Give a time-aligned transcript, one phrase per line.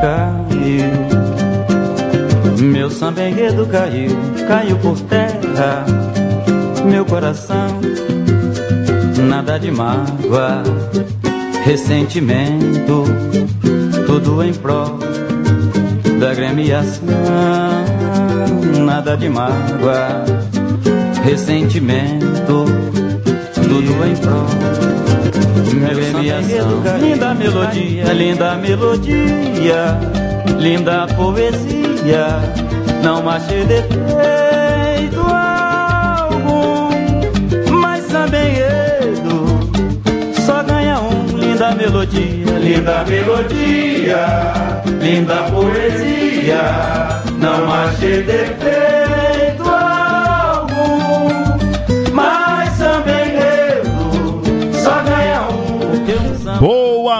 [0.00, 0.92] Caiu,
[2.60, 4.10] meu samba enredo caiu,
[4.46, 5.84] caiu por terra,
[6.84, 7.80] meu coração,
[9.28, 10.62] nada de mágoa,
[11.64, 13.04] ressentimento,
[14.06, 14.98] tudo em prol
[16.20, 17.02] da gremiação,
[18.92, 20.22] nada de mágoa,
[21.24, 22.66] ressentimento,
[23.54, 24.46] tudo em prol.
[27.00, 29.98] Linda melodia, linda melodia,
[30.58, 32.26] linda poesia,
[33.02, 36.90] não achei defeito algum,
[37.80, 39.58] mas também enredo,
[40.44, 44.62] só ganha um, linda melodia, linda melodia
[45.00, 48.81] linda poesia, não achei defeito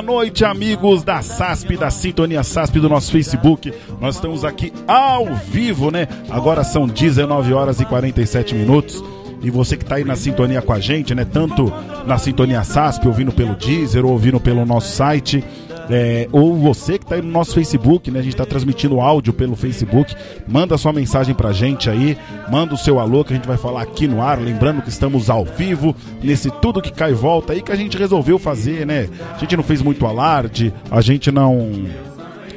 [0.02, 3.72] noite, amigos da SASP, da Sintonia SASP do nosso Facebook.
[4.00, 6.08] Nós estamos aqui ao vivo, né?
[6.28, 9.02] Agora são 19 horas e 47 minutos.
[9.42, 11.24] E você que está aí na sintonia com a gente, né?
[11.24, 11.72] Tanto
[12.06, 15.42] na sintonia SASP, ouvindo pelo Deezer ou ouvindo pelo nosso site.
[15.90, 18.20] É, ou você que está aí no nosso Facebook, né?
[18.20, 20.14] A gente está transmitindo áudio pelo Facebook.
[20.46, 22.16] Manda sua mensagem pra gente aí,
[22.50, 24.38] manda o seu alô que a gente vai falar aqui no ar.
[24.38, 27.96] Lembrando que estamos ao vivo, nesse tudo que cai e volta aí que a gente
[27.96, 29.08] resolveu fazer, né?
[29.34, 31.70] A gente não fez muito alarde, a gente não.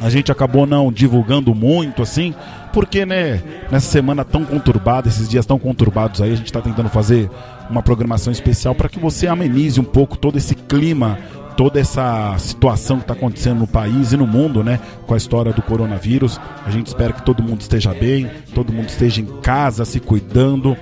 [0.01, 2.35] A gente acabou não divulgando muito assim,
[2.73, 6.89] porque, né, nessa semana tão conturbada, esses dias tão conturbados aí, a gente está tentando
[6.89, 7.29] fazer
[7.69, 11.17] uma programação especial para que você amenize um pouco todo esse clima
[11.55, 14.79] toda essa situação que está acontecendo no país e no mundo, né?
[15.07, 16.39] Com a história do coronavírus.
[16.65, 20.75] A gente espera que todo mundo esteja bem, todo mundo esteja em casa, se cuidando.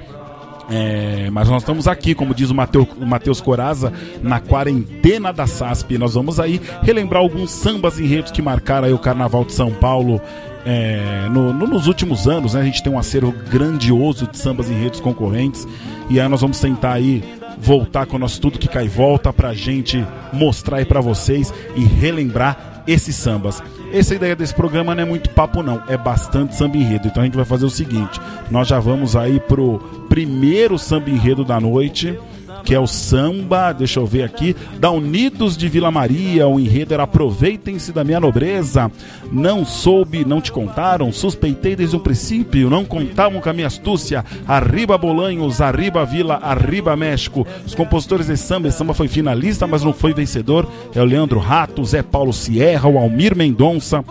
[0.69, 3.91] É, mas nós estamos aqui, como diz o Matheus Coraza,
[4.21, 5.97] na quarentena da SASP.
[5.97, 10.21] Nós vamos aí relembrar alguns sambas enredos que marcaram aí o Carnaval de São Paulo
[10.65, 12.53] é, no, no, nos últimos anos.
[12.53, 15.67] Né, a gente tem um acervo grandioso de sambas enredos concorrentes.
[16.09, 17.23] E aí nós vamos tentar aí
[17.57, 21.83] voltar com o nosso Tudo Que Cai Volta pra gente mostrar aí pra vocês e
[21.83, 23.61] relembrar esses sambas.
[23.91, 27.07] Essa ideia desse programa não é muito papo não, é bastante samba enredo.
[27.07, 28.19] Então a gente vai fazer o seguinte,
[28.49, 32.17] nós já vamos aí pro primeiro samba enredo da noite
[32.63, 36.47] que é o samba, deixa eu ver aqui, da Unidos de Vila Maria.
[36.47, 38.91] O enredo era Aproveitem-se da minha nobreza.
[39.31, 44.25] Não soube, não te contaram, suspeitei desde o princípio, não contavam com a minha astúcia.
[44.47, 47.45] Arriba Bolanhos, arriba Vila, arriba México.
[47.65, 50.67] Os compositores de samba, esse samba foi finalista, mas não foi vencedor.
[50.95, 54.03] É o Leandro Rato, Zé Paulo Sierra, o Almir Mendonça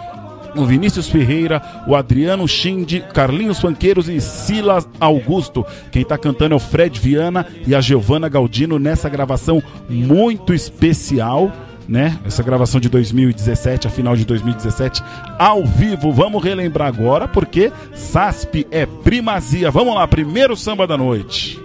[0.55, 5.65] o Vinícius Ferreira, o Adriano Schinde, Carlinhos Fanqueiros e Silas Augusto.
[5.91, 11.53] Quem está cantando é o Fred Viana e a Giovana Galdino nessa gravação muito especial.
[11.89, 12.17] Né?
[12.25, 15.03] Essa gravação de 2017, a final de 2017,
[15.39, 16.13] ao vivo.
[16.13, 19.71] Vamos relembrar agora, porque SASP é primazia.
[19.71, 21.62] Vamos lá, primeiro samba da noite.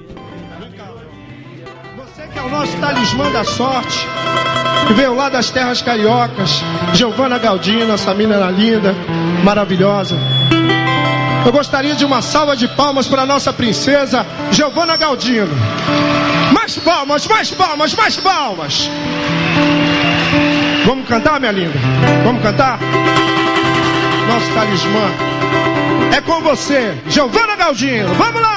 [2.47, 4.07] O nosso talismã da sorte
[4.87, 6.63] que veio lá das terras cariocas,
[6.93, 8.95] Giovana Galdino, essa menina linda,
[9.43, 10.15] maravilhosa.
[11.45, 15.53] Eu gostaria de uma salva de palmas para nossa princesa Giovana Galdino.
[16.53, 18.89] Mais palmas, mais palmas, mais palmas.
[20.85, 21.77] Vamos cantar, minha linda?
[22.23, 22.79] Vamos cantar?
[24.29, 25.11] Nosso talismã.
[26.15, 28.13] É com você, Giovana Galdino.
[28.15, 28.56] Vamos lá!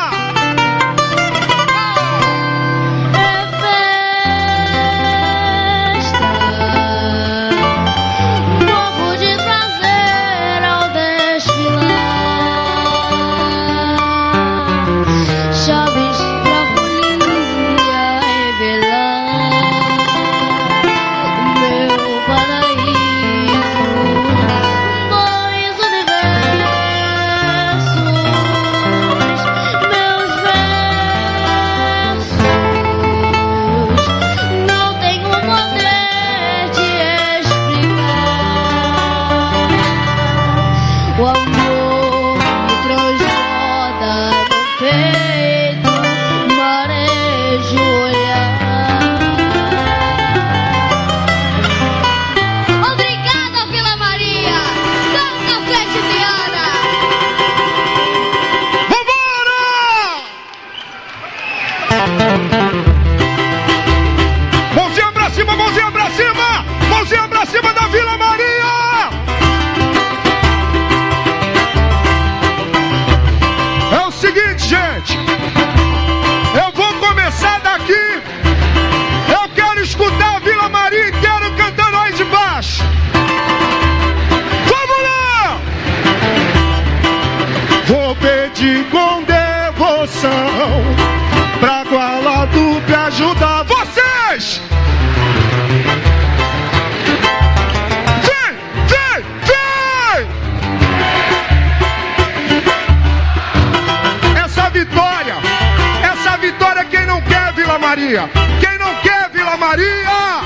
[108.10, 108.28] Maria.
[108.58, 110.40] Quem não quer Vila Maria?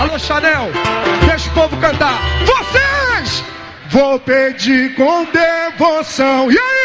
[0.00, 0.70] Alô, Chanel,
[1.26, 2.20] deixa o povo cantar.
[2.46, 3.44] Vocês!
[3.88, 6.50] Vou pedir com devoção.
[6.50, 6.83] E aí?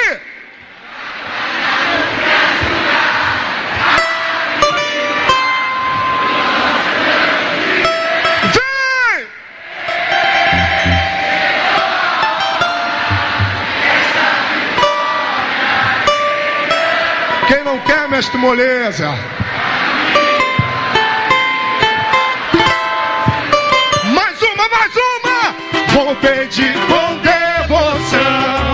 [18.19, 19.15] mestre Moleza.
[24.13, 25.55] Mais uma, mais uma!
[25.93, 28.68] Vou pedir com devoção.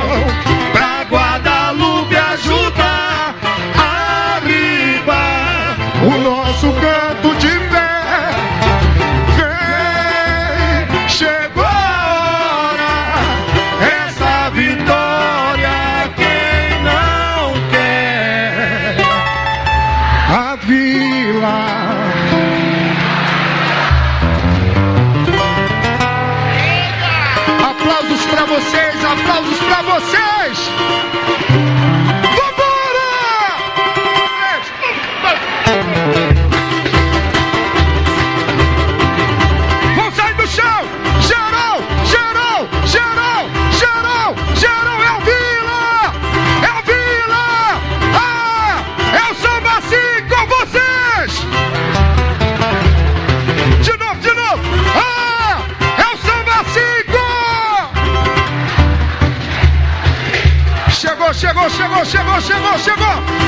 [62.03, 63.44] chegou, chegou, chegou, chegou!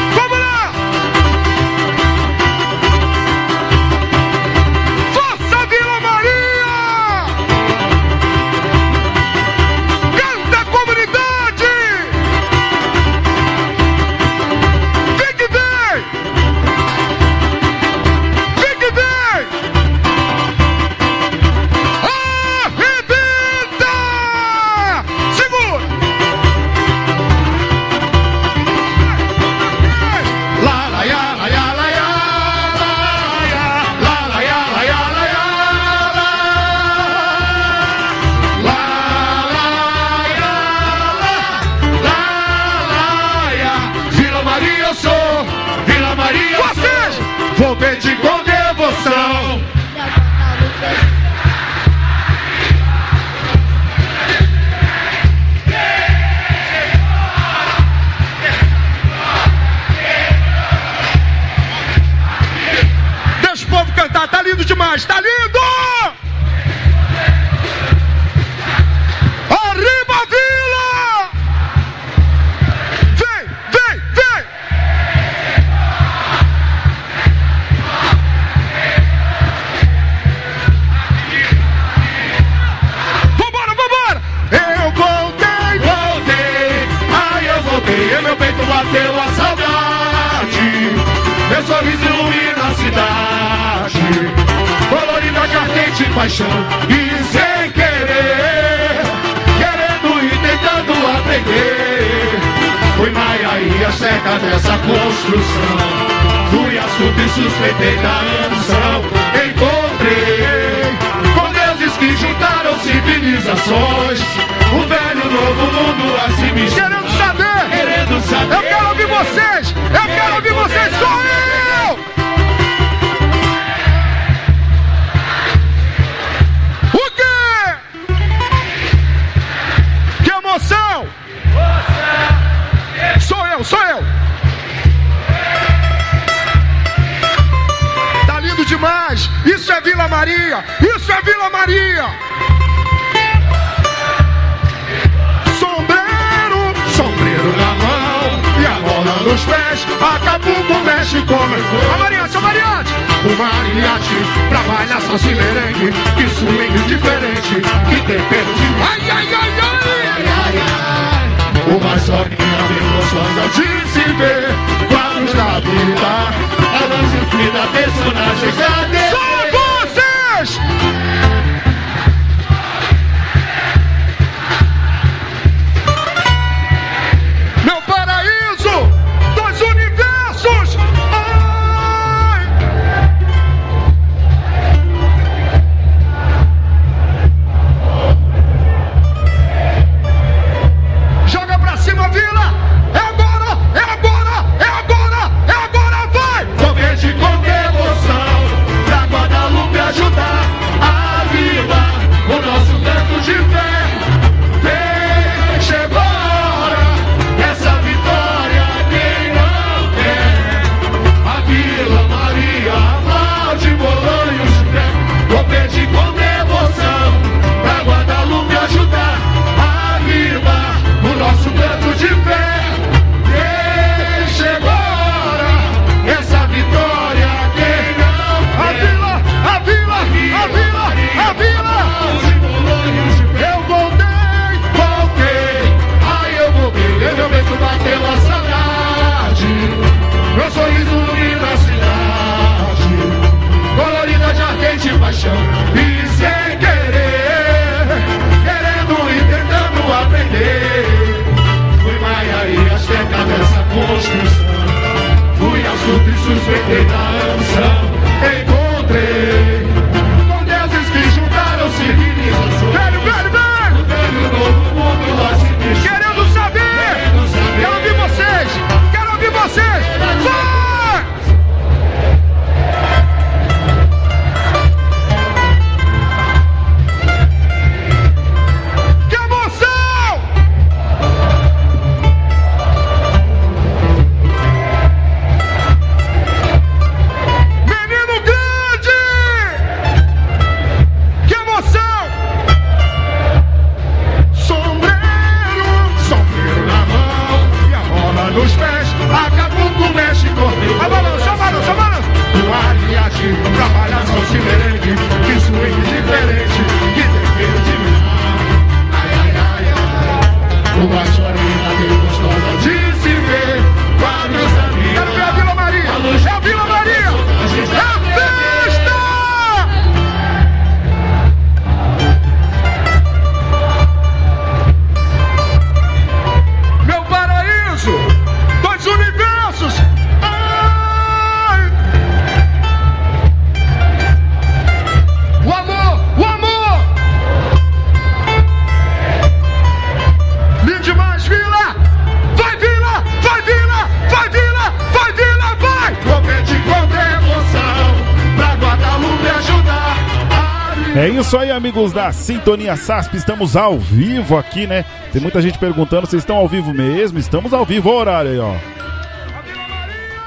[351.20, 353.18] Isso aí, amigos da Sintonia SASP.
[353.18, 354.86] Estamos ao vivo aqui, né?
[355.12, 357.18] Tem muita gente perguntando, vocês estão ao vivo mesmo?
[357.18, 358.54] Estamos ao vivo, Olha o horário aí, ó.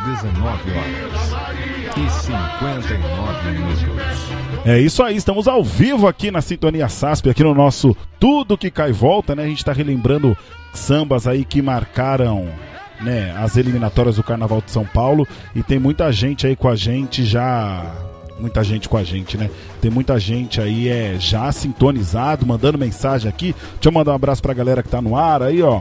[0.04, 1.30] 19 horas
[1.96, 3.84] e 59 minutos.
[4.64, 8.70] É isso aí, estamos ao vivo aqui na Sintonia SASP, aqui no nosso Tudo que
[8.70, 9.44] Cai Volta, né?
[9.44, 10.36] A gente tá relembrando
[10.72, 12.48] sambas aí que marcaram,
[13.00, 16.74] né, as eliminatórias do Carnaval de São Paulo e tem muita gente aí com a
[16.74, 18.09] gente já
[18.40, 19.50] muita gente com a gente, né?
[19.80, 23.54] Tem muita gente aí é já sintonizado, mandando mensagem aqui.
[23.74, 25.80] Deixa eu mandar um abraço pra galera que tá no ar aí, ó.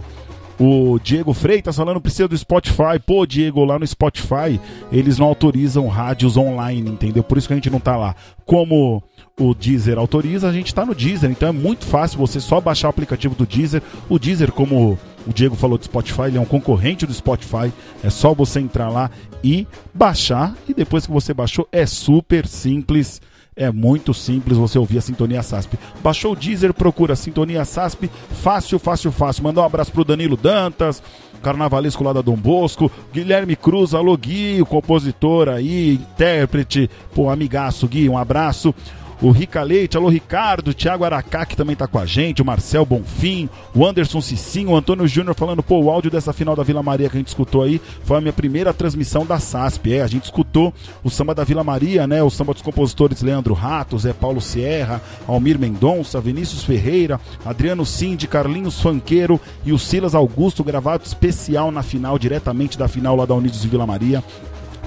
[0.59, 2.99] O Diego Freitas falando precisa do Spotify.
[3.05, 4.59] Pô, Diego, lá no Spotify
[4.91, 7.23] eles não autorizam rádios online, entendeu?
[7.23, 8.13] Por isso que a gente não tá lá.
[8.45, 9.01] Como
[9.39, 11.31] o Deezer autoriza, a gente tá no Deezer.
[11.31, 13.81] Então é muito fácil você só baixar o aplicativo do Deezer.
[14.09, 17.71] O Deezer, como o Diego falou do Spotify, ele é um concorrente do Spotify.
[18.03, 19.09] É só você entrar lá
[19.41, 20.53] e baixar.
[20.67, 23.21] E depois que você baixou, é super simples.
[23.55, 25.77] É muito simples você ouvir a Sintonia SASP.
[26.01, 28.09] Baixou o Deezer, procura Sintonia SASP.
[28.41, 29.43] Fácil, fácil, fácil.
[29.43, 31.03] Mandar um abraço pro Danilo Dantas,
[31.43, 32.89] carnavalesco lá da Dom Bosco.
[33.13, 36.89] Guilherme Cruz, alô Gui, o compositor aí, intérprete.
[37.13, 38.73] Pô, amigaço Gui, um abraço.
[39.21, 42.85] O Rica Leite, alô Ricardo, Thiago Aracá, que também tá com a gente, o Marcel
[42.85, 46.81] Bonfim, o Anderson Cicinho, o Antônio Júnior falando, pô, o áudio dessa final da Vila
[46.81, 49.91] Maria que a gente escutou aí foi a minha primeira transmissão da SASP.
[49.91, 50.73] É, a gente escutou
[51.03, 52.23] o samba da Vila Maria, né?
[52.23, 58.25] O samba dos compositores Leandro Ratos, é Paulo Sierra, Almir Mendonça, Vinícius Ferreira, Adriano Cindy,
[58.25, 63.35] Carlinhos Fanqueiro e o Silas Augusto, gravado especial na final, diretamente da final lá da
[63.35, 64.23] Unidos de Vila Maria.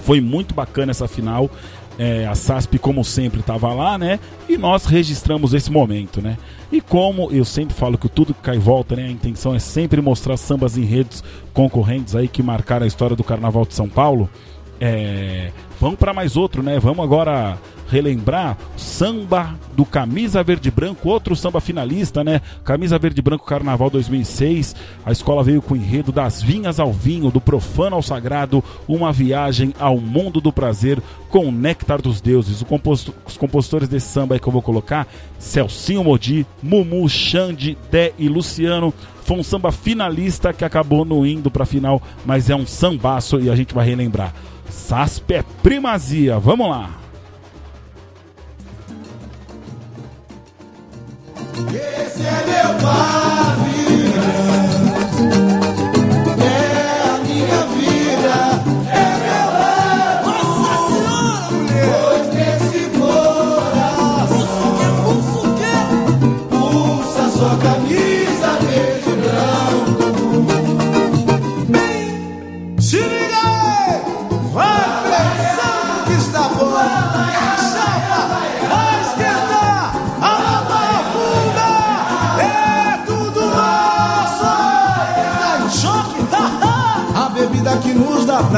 [0.02, 1.50] Foi muito bacana essa final.
[1.98, 4.18] É, a SASP, como sempre, estava lá, né?
[4.48, 6.38] E nós registramos esse momento, né?
[6.70, 9.04] E como eu sempre falo que tudo que cai volta, né?
[9.04, 11.22] A intenção é sempre mostrar sambas em redes
[11.52, 14.28] concorrentes aí que marcaram a história do Carnaval de São Paulo.
[14.80, 16.78] É, vamos para mais outro, né?
[16.78, 17.58] Vamos agora
[17.90, 22.40] relembrar samba do Camisa Verde Branco, outro samba finalista, né?
[22.64, 24.76] Camisa Verde Branco Carnaval 2006.
[25.04, 29.12] A escola veio com o enredo das vinhas ao vinho, do profano ao sagrado, uma
[29.12, 32.62] viagem ao mundo do prazer com o néctar dos deuses.
[32.62, 38.12] Composto- os compositores desse samba aí que eu vou colocar, Celcinho Modi, Mumu, Xande, Dé
[38.18, 38.94] e Luciano.
[39.24, 43.50] Foi um samba finalista que acabou não indo pra final, mas é um sambaço e
[43.50, 44.32] a gente vai relembrar.
[44.72, 46.90] Sasp é primazia, vamos lá!
[51.68, 53.31] Esse é meu pavilhão,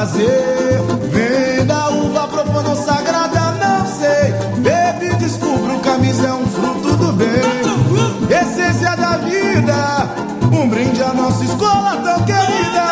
[0.05, 0.83] prazer.
[1.11, 4.33] Venda uva, profana sagrada, não sei.
[4.61, 7.29] Bebe, descubra, o camisa é um fruto do bem.
[8.29, 10.09] Essência da vida,
[10.53, 12.85] um brinde à nossa escola tão querida.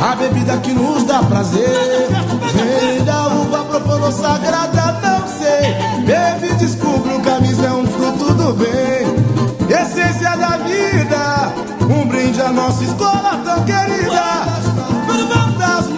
[0.00, 2.08] A bebida que nos dá prazer.
[2.52, 6.04] Venda uva, profana sagrada, não sei.
[6.04, 9.14] Bebe, descubra, o camisa é um fruto do bem.
[9.70, 11.23] Essência da vida
[11.92, 14.22] um brinde à nossa escola tão querida.
[15.58, 15.88] Das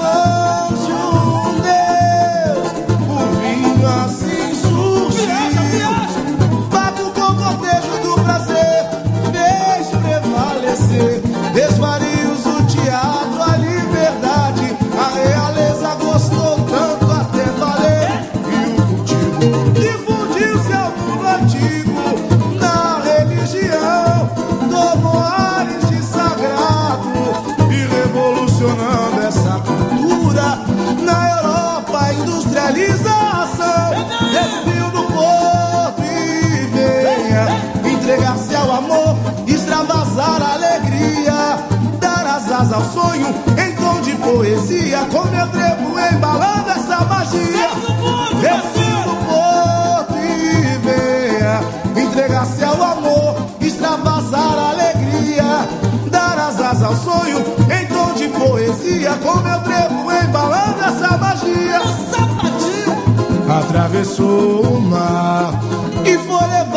[42.87, 47.69] sonho em tom de poesia, com meu trevo embalando essa magia.
[48.41, 55.69] Desvio do porto e venha entregar-se ao amor, extravasar a alegria,
[56.11, 57.39] dar as asas ao sonho
[57.71, 61.81] em tom de poesia, com meu trevo embalando essa magia.
[63.59, 65.55] Atravessou o mar
[66.05, 66.76] e foi levada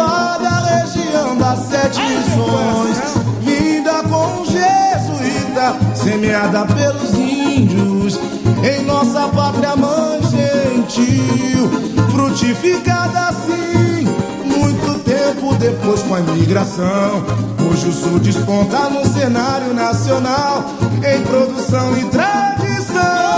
[6.00, 8.20] semeada pelos índios,
[8.64, 11.70] em nossa pátria mãe gentil,
[12.12, 14.06] frutificada assim.
[14.46, 17.24] Muito tempo depois com a imigração,
[17.70, 20.64] hoje o sul desponta no cenário nacional,
[20.98, 23.29] em produção e tradição.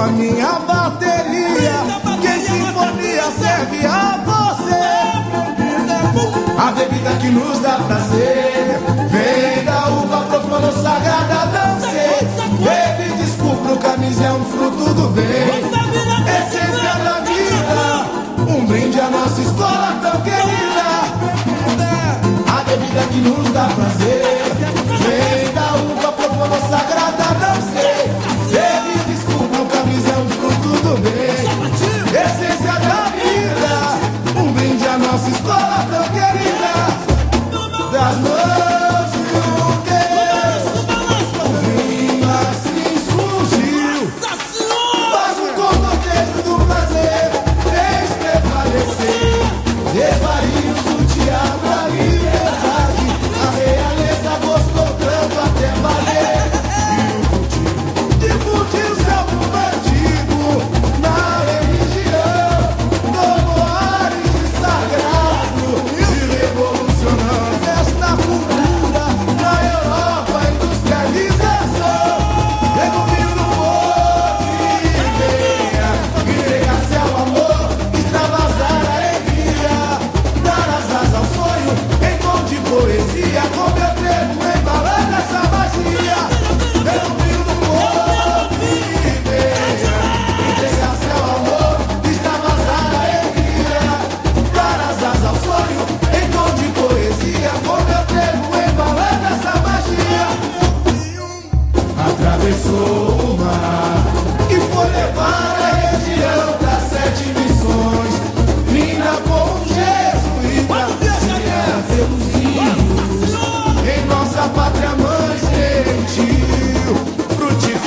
[0.00, 1.78] A minha bateria.
[2.20, 4.98] Que sinfonia serve a você.
[6.60, 8.80] A bebida que nos dá prazer.
[9.10, 12.28] Vem da uva profana sagrada, sei
[12.62, 15.24] Bebe, desculpa, camisa é um fruto do bem.
[16.38, 18.52] Essência da vida.
[18.52, 20.88] Um brinde à nossa escola tão querida.
[22.46, 24.42] A bebida que nos dá prazer.
[25.00, 27.87] Vem da uva profana sagrada, não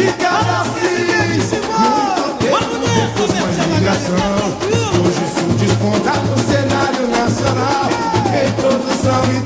[0.02, 0.92] ficar assim.
[2.50, 4.42] Muito tempo não foi uma ligação.
[5.04, 7.90] Hoje isso desponta no cenário nacional.
[8.34, 9.41] Em produção e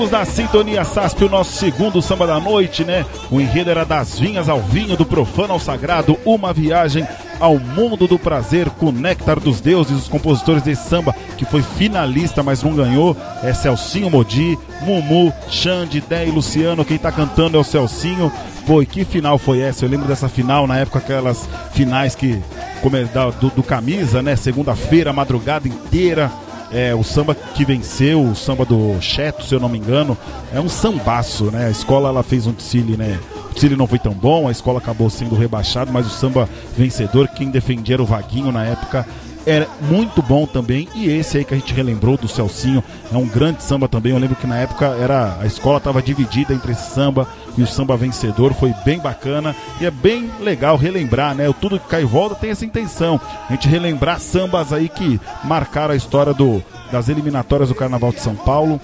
[0.00, 3.04] amigos da Sintonia SASP, o nosso segundo samba da noite, né?
[3.30, 7.06] O enredo era das vinhas ao vinho, do profano ao sagrado, uma viagem
[7.38, 12.42] ao mundo do prazer com Néctar dos Deuses, os compositores desse samba, que foi finalista,
[12.42, 17.60] mas não ganhou, é Celcinho Modi, Mumu, Xande, Dé e Luciano, quem tá cantando é
[17.60, 18.32] o Celcinho.
[18.66, 19.84] Pô, e que final foi essa?
[19.84, 22.40] Eu lembro dessa final, na época, aquelas finais que,
[22.80, 24.34] como é, do, do camisa, né?
[24.34, 26.30] Segunda-feira, madrugada inteira,
[26.72, 30.16] é, o samba que venceu, o samba do Cheto, se eu não me engano,
[30.52, 31.66] é um sambaço, né?
[31.66, 33.18] A escola ela fez um desfile, né?
[33.50, 37.28] O desfile não foi tão bom, a escola acabou sendo rebaixado, mas o samba vencedor,
[37.28, 39.06] quem defendia o Vaguinho na época,
[39.46, 40.88] era muito bom também.
[40.94, 44.12] E esse aí que a gente relembrou do Celcinho, é um grande samba também.
[44.12, 47.26] Eu lembro que na época era a escola estava dividida entre esse samba
[47.56, 51.48] e o samba vencedor, foi bem bacana e é bem legal relembrar, né?
[51.48, 55.20] O Tudo que cai e volta tem essa intenção, a gente relembrar sambas aí que
[55.44, 58.80] marcaram a história do, das eliminatórias do Carnaval de São Paulo.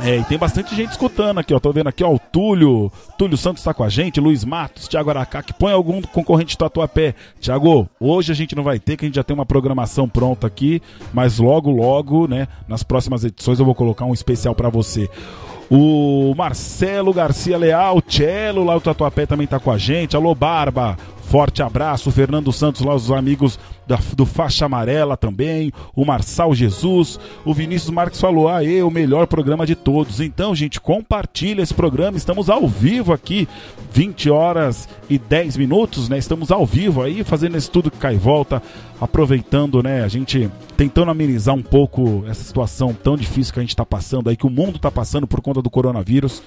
[0.00, 1.58] É, e tem bastante gente escutando aqui, ó.
[1.58, 2.92] Tô vendo aqui, ó, o Túlio.
[3.16, 6.58] Túlio Santos tá com a gente, Luiz Matos, Thiago Aracá, que põe algum concorrente do
[6.58, 7.14] Tatuapé.
[7.40, 10.46] Thiago, hoje a gente não vai ter, que a gente já tem uma programação pronta
[10.46, 10.82] aqui,
[11.12, 15.08] mas logo, logo, né, nas próximas edições eu vou colocar um especial pra você.
[15.70, 20.14] O Marcelo Garcia Leal, Cello lá o Tatuapé também tá com a gente.
[20.14, 20.96] Alô, Barba.
[21.28, 27.18] Forte abraço, Fernando Santos lá, os amigos da- do Faixa Amarela também, o Marçal Jesus,
[27.44, 30.20] o Vinícius Marques falou, ah, o melhor programa de todos.
[30.20, 33.48] Então, gente, compartilha esse programa, estamos ao vivo aqui,
[33.92, 36.16] 20 horas e 10 minutos, né?
[36.16, 38.62] Estamos ao vivo aí, fazendo esse tudo que cai e volta,
[39.00, 40.04] aproveitando, né?
[40.04, 44.28] A gente tentando amenizar um pouco essa situação tão difícil que a gente está passando
[44.30, 46.42] aí, que o mundo está passando por conta do coronavírus.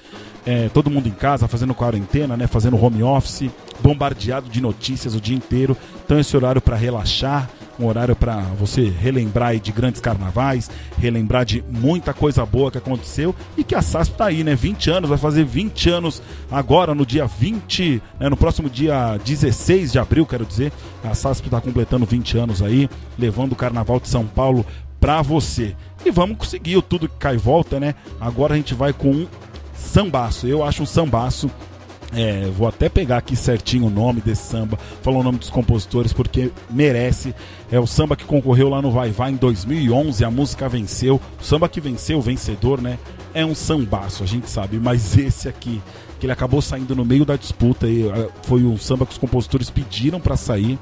[0.45, 2.47] É, todo mundo em casa, fazendo quarentena, né?
[2.47, 3.49] Fazendo home office,
[3.81, 5.75] bombardeado de notícias o dia inteiro.
[6.05, 11.63] Então esse horário para relaxar, um horário para você relembrar de grandes carnavais, relembrar de
[11.69, 14.53] muita coisa boa que aconteceu e que a SASP tá aí, né?
[14.53, 18.29] 20 anos, vai fazer 20 anos agora no dia 20, né?
[18.29, 20.73] no próximo dia 16 de abril, quero dizer.
[21.03, 24.65] A SASP está completando 20 anos aí, levando o Carnaval de São Paulo
[24.99, 25.75] pra você.
[26.05, 27.95] E vamos conseguir o tudo que cai e volta, né?
[28.19, 29.27] Agora a gente vai com um
[29.73, 30.47] sambaço.
[30.47, 31.49] Eu acho um sambaço.
[32.11, 36.11] É, vou até pegar aqui certinho o nome desse samba, falar o nome dos compositores
[36.11, 37.35] porque merece.
[37.71, 41.21] É o samba que concorreu lá no Vai Vai em 2011, a música venceu.
[41.39, 42.97] O samba que venceu, o vencedor, né?
[43.33, 45.81] É um sambaço, a gente sabe, mas esse aqui,
[46.19, 49.17] que ele acabou saindo no meio da disputa, e, eh, foi um samba que os
[49.17, 50.79] compositores pediram para sair.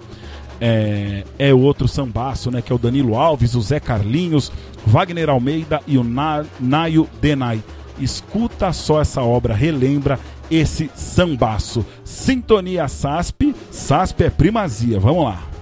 [0.60, 2.62] É, é outro sambaço, né?
[2.62, 4.52] Que é o Danilo Alves, o Zé Carlinhos,
[4.86, 7.62] Wagner Almeida e o Na, Naio Denai.
[8.00, 11.86] Escuta só essa obra, relembra esse sambaço.
[12.04, 15.00] Sintonia SASP, SASP é primazia.
[15.00, 15.57] Vamos lá.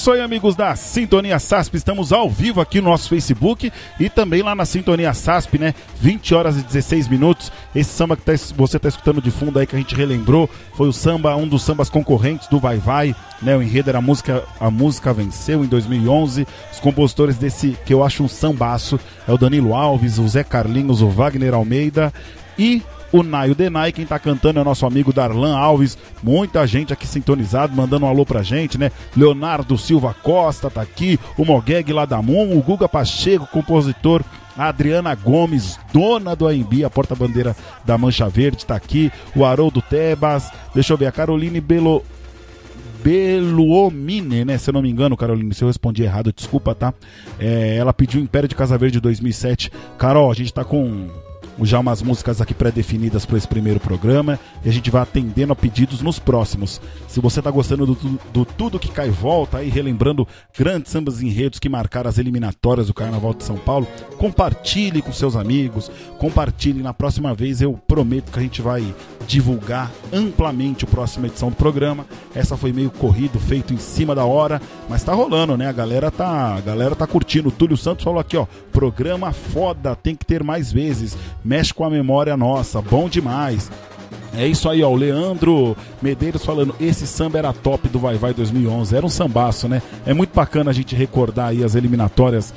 [0.00, 1.76] Isso aí, amigos da Sintonia SASP.
[1.76, 5.74] Estamos ao vivo aqui no nosso Facebook e também lá na Sintonia SASP, né?
[6.00, 7.52] 20 horas e 16 minutos.
[7.74, 10.88] Esse samba que tá, você está escutando de fundo aí que a gente relembrou foi
[10.88, 13.54] o samba, um dos sambas concorrentes do Vai Vai, né?
[13.54, 16.46] O enredo era a música, a música venceu em 2011.
[16.72, 21.02] Os compositores desse que eu acho um sambaço é o Danilo Alves, o Zé Carlinhos,
[21.02, 22.10] o Wagner Almeida
[22.58, 22.82] e
[23.12, 23.92] o Naio Denai.
[23.92, 25.96] Quem tá cantando é o nosso amigo Darlan Alves.
[26.22, 28.90] Muita gente aqui sintonizado, mandando um alô pra gente, né?
[29.16, 31.44] Leonardo Silva Costa tá aqui, o
[32.06, 34.22] da Mum, o Guga Pacheco, compositor.
[34.56, 39.10] A Adriana Gomes, dona do AMB, a porta-bandeira da Mancha Verde, tá aqui.
[39.34, 42.04] O Haroldo Tebas, deixa eu ver, a Caroline Belo,
[43.02, 44.58] Beluomine, né?
[44.58, 46.92] Se eu não me engano, Caroline, se eu respondi errado, desculpa, tá?
[47.38, 49.72] É, ela pediu Império de Casa Verde 2007.
[49.96, 51.08] Carol, a gente tá com
[51.62, 55.56] já umas músicas aqui pré-definidas para esse primeiro programa e a gente vai atendendo a
[55.56, 56.80] pedidos nos próximos.
[57.08, 57.94] Se você está gostando do,
[58.32, 62.86] do, Tudo Que Cai e Volta, aí relembrando grandes sambas enredos que marcaram as eliminatórias
[62.86, 63.86] do Carnaval de São Paulo,
[64.18, 66.82] compartilhe com seus amigos, compartilhe.
[66.82, 68.94] Na próxima vez eu prometo que a gente vai
[69.26, 72.04] divulgar amplamente a próxima edição do programa.
[72.34, 75.68] Essa foi meio corrido, feito em cima da hora, mas tá rolando, né?
[75.68, 77.48] A galera tá, a galera tá curtindo.
[77.48, 81.84] O Túlio Santos falou aqui, ó, programa foda, tem que ter mais vezes mexe com
[81.84, 83.70] a memória nossa, bom demais.
[84.32, 88.32] É isso aí, ó, o Leandro Medeiros falando, esse samba era top do Vai Vai
[88.32, 89.82] 2011, era um sambaço, né?
[90.06, 92.54] É muito bacana a gente recordar aí as eliminatórias,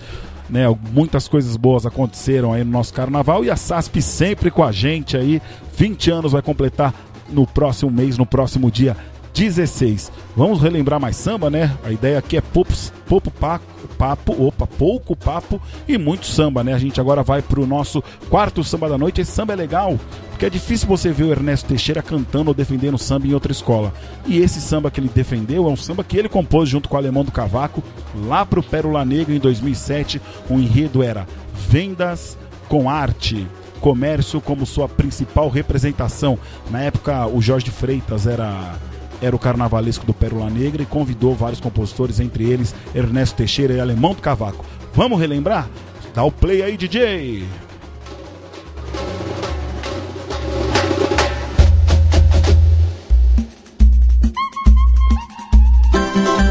[0.49, 0.63] né?
[0.91, 5.17] Muitas coisas boas aconteceram aí no nosso carnaval e a SASP sempre com a gente
[5.17, 5.41] aí,
[5.75, 6.93] 20 anos vai completar
[7.27, 8.95] no próximo mês, no próximo dia
[9.33, 10.11] 16.
[10.35, 11.75] Vamos relembrar mais samba, né?
[11.83, 13.65] A ideia aqui é pouco papo,
[13.97, 16.73] papo, opa, pouco papo e muito samba, né?
[16.73, 19.21] A gente agora vai pro nosso quarto samba da noite.
[19.21, 22.97] Esse samba é legal, porque é difícil você ver o Ernesto Teixeira cantando ou defendendo
[22.97, 23.93] samba em outra escola.
[24.25, 26.99] E esse samba que ele defendeu é um samba que ele compôs junto com o
[26.99, 27.83] Alemão do Cavaco,
[28.27, 30.21] lá pro Pérola Negra em 2007.
[30.49, 31.27] O enredo era
[31.69, 33.47] Vendas com Arte
[33.83, 36.39] comércio como sua principal representação.
[36.71, 38.75] Na época, o Jorge Freitas era
[39.23, 43.79] era o carnavalesco do Pérola Negra e convidou vários compositores, entre eles Ernesto Teixeira e
[43.79, 44.65] Alemão do Cavaco.
[44.93, 45.69] Vamos relembrar?
[46.13, 47.45] Dá o play aí, DJ!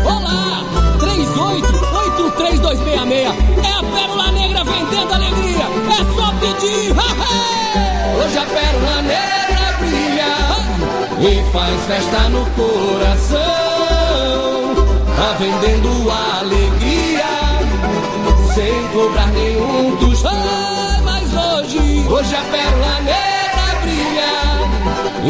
[0.04, 0.64] Olá!
[0.98, 2.60] 3883
[3.20, 5.66] É a Pérola Negra vendendo alegria!
[5.90, 6.92] É só pedir!
[8.18, 9.31] Hoje a Pérola Negra
[11.22, 13.38] e faz festa no coração,
[15.16, 17.24] tá vendendo alegria
[18.52, 20.32] sem cobrar nenhum tostão.
[21.04, 24.32] mas hoje, hoje a Pérola Negra brilha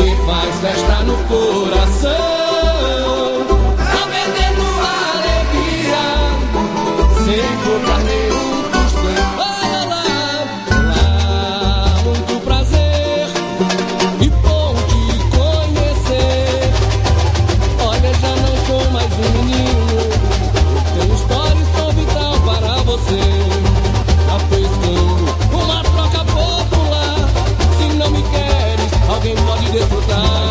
[0.02, 2.41] e faz festa no coração.
[29.72, 30.41] Alguém pode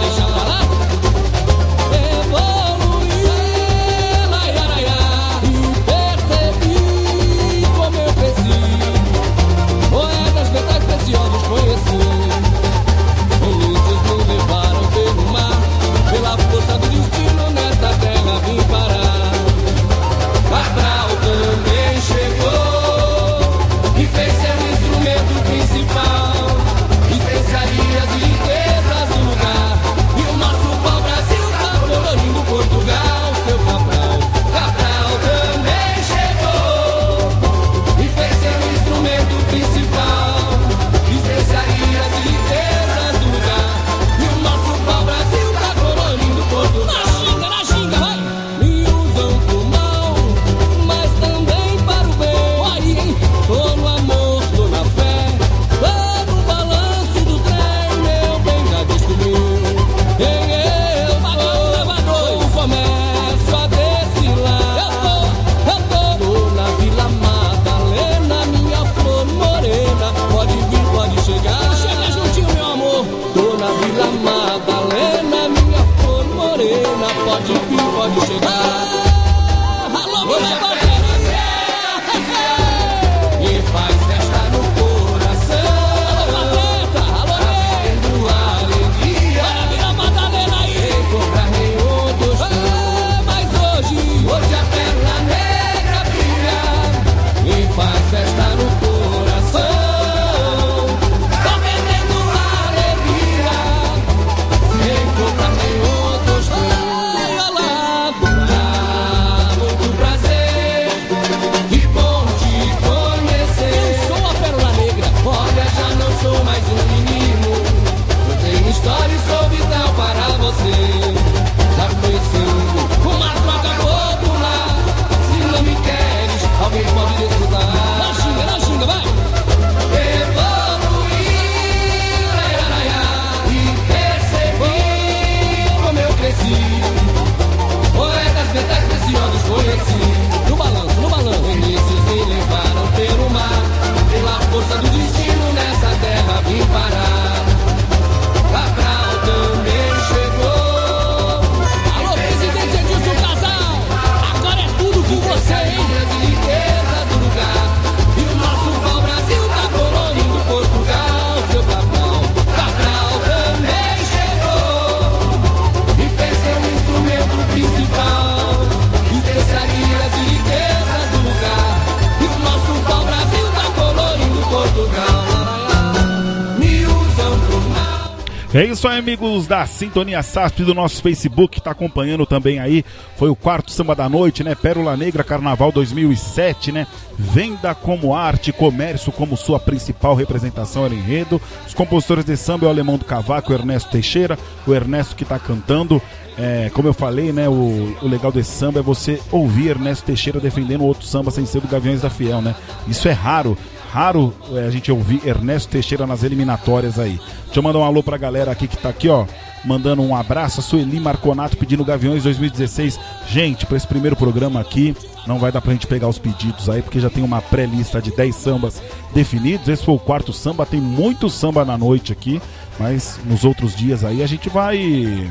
[178.81, 182.83] Isso aí, amigos da Sintonia SASP do nosso Facebook, que tá acompanhando também aí.
[183.15, 184.55] Foi o quarto samba da noite, né?
[184.55, 186.87] Pérola Negra Carnaval 2007, né?
[187.15, 191.39] Venda como arte, comércio como sua principal representação era enredo.
[191.67, 195.25] Os compositores de samba é o Alemão do Cavaco, o Ernesto Teixeira, o Ernesto que
[195.25, 196.01] tá cantando.
[196.35, 197.47] É, como eu falei, né?
[197.47, 201.61] O, o legal desse samba é você ouvir Ernesto Teixeira defendendo outro samba sem ser
[201.61, 202.55] do Gaviões da Fiel, né?
[202.87, 203.55] Isso é raro
[203.91, 207.19] raro é, a gente ouvir Ernesto Teixeira nas eliminatórias aí.
[207.45, 209.25] Deixa eu mandar um alô pra galera aqui que tá aqui, ó.
[209.65, 212.97] Mandando um abraço a Sueli Marconato pedindo Gaviões 2016.
[213.27, 214.95] Gente, para esse primeiro programa aqui,
[215.27, 218.11] não vai dar pra gente pegar os pedidos aí, porque já tem uma pré-lista de
[218.11, 218.81] 10 sambas
[219.13, 219.67] definidos.
[219.67, 222.41] Esse foi o quarto samba, tem muito samba na noite aqui,
[222.79, 225.29] mas nos outros dias aí a gente vai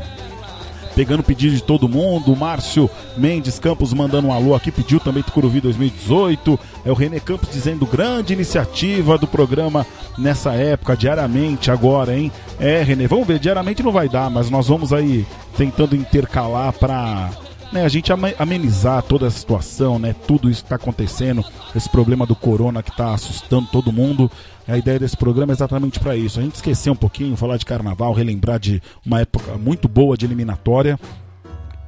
[1.00, 2.30] pegando pedido de todo mundo.
[2.30, 6.60] O Márcio Mendes Campos mandando um alô aqui, pediu também Tucuruvi 2018.
[6.84, 9.86] É o René Campos dizendo grande iniciativa do programa
[10.18, 12.30] nessa época, diariamente agora, hein?
[12.58, 15.24] É, René, vamos ver, diariamente não vai dar, mas nós vamos aí
[15.56, 17.30] tentando intercalar para
[17.72, 20.14] né, a gente amenizar toda a situação, né?
[20.26, 21.44] Tudo isso que está acontecendo,
[21.74, 24.30] esse problema do corona que está assustando todo mundo.
[24.66, 26.38] A ideia desse programa é exatamente para isso.
[26.38, 30.26] A gente esquecer um pouquinho, falar de carnaval, relembrar de uma época muito boa de
[30.26, 30.98] eliminatória.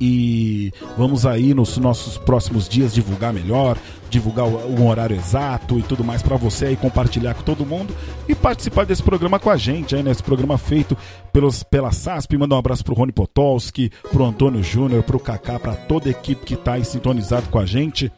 [0.04, 3.78] E vamos aí nos nossos próximos dias divulgar melhor,
[4.10, 7.94] divulgar o, o horário exato e tudo mais para você aí compartilhar com todo mundo
[8.28, 10.98] e participar desse programa com a gente, aí nesse programa feito
[11.32, 12.36] pelos, pela SASP.
[12.36, 16.44] Manda um abraço pro Rony Potolski, pro Antônio Júnior, pro Kaká, para toda a equipe
[16.44, 18.10] que tá aí sintonizado com a gente.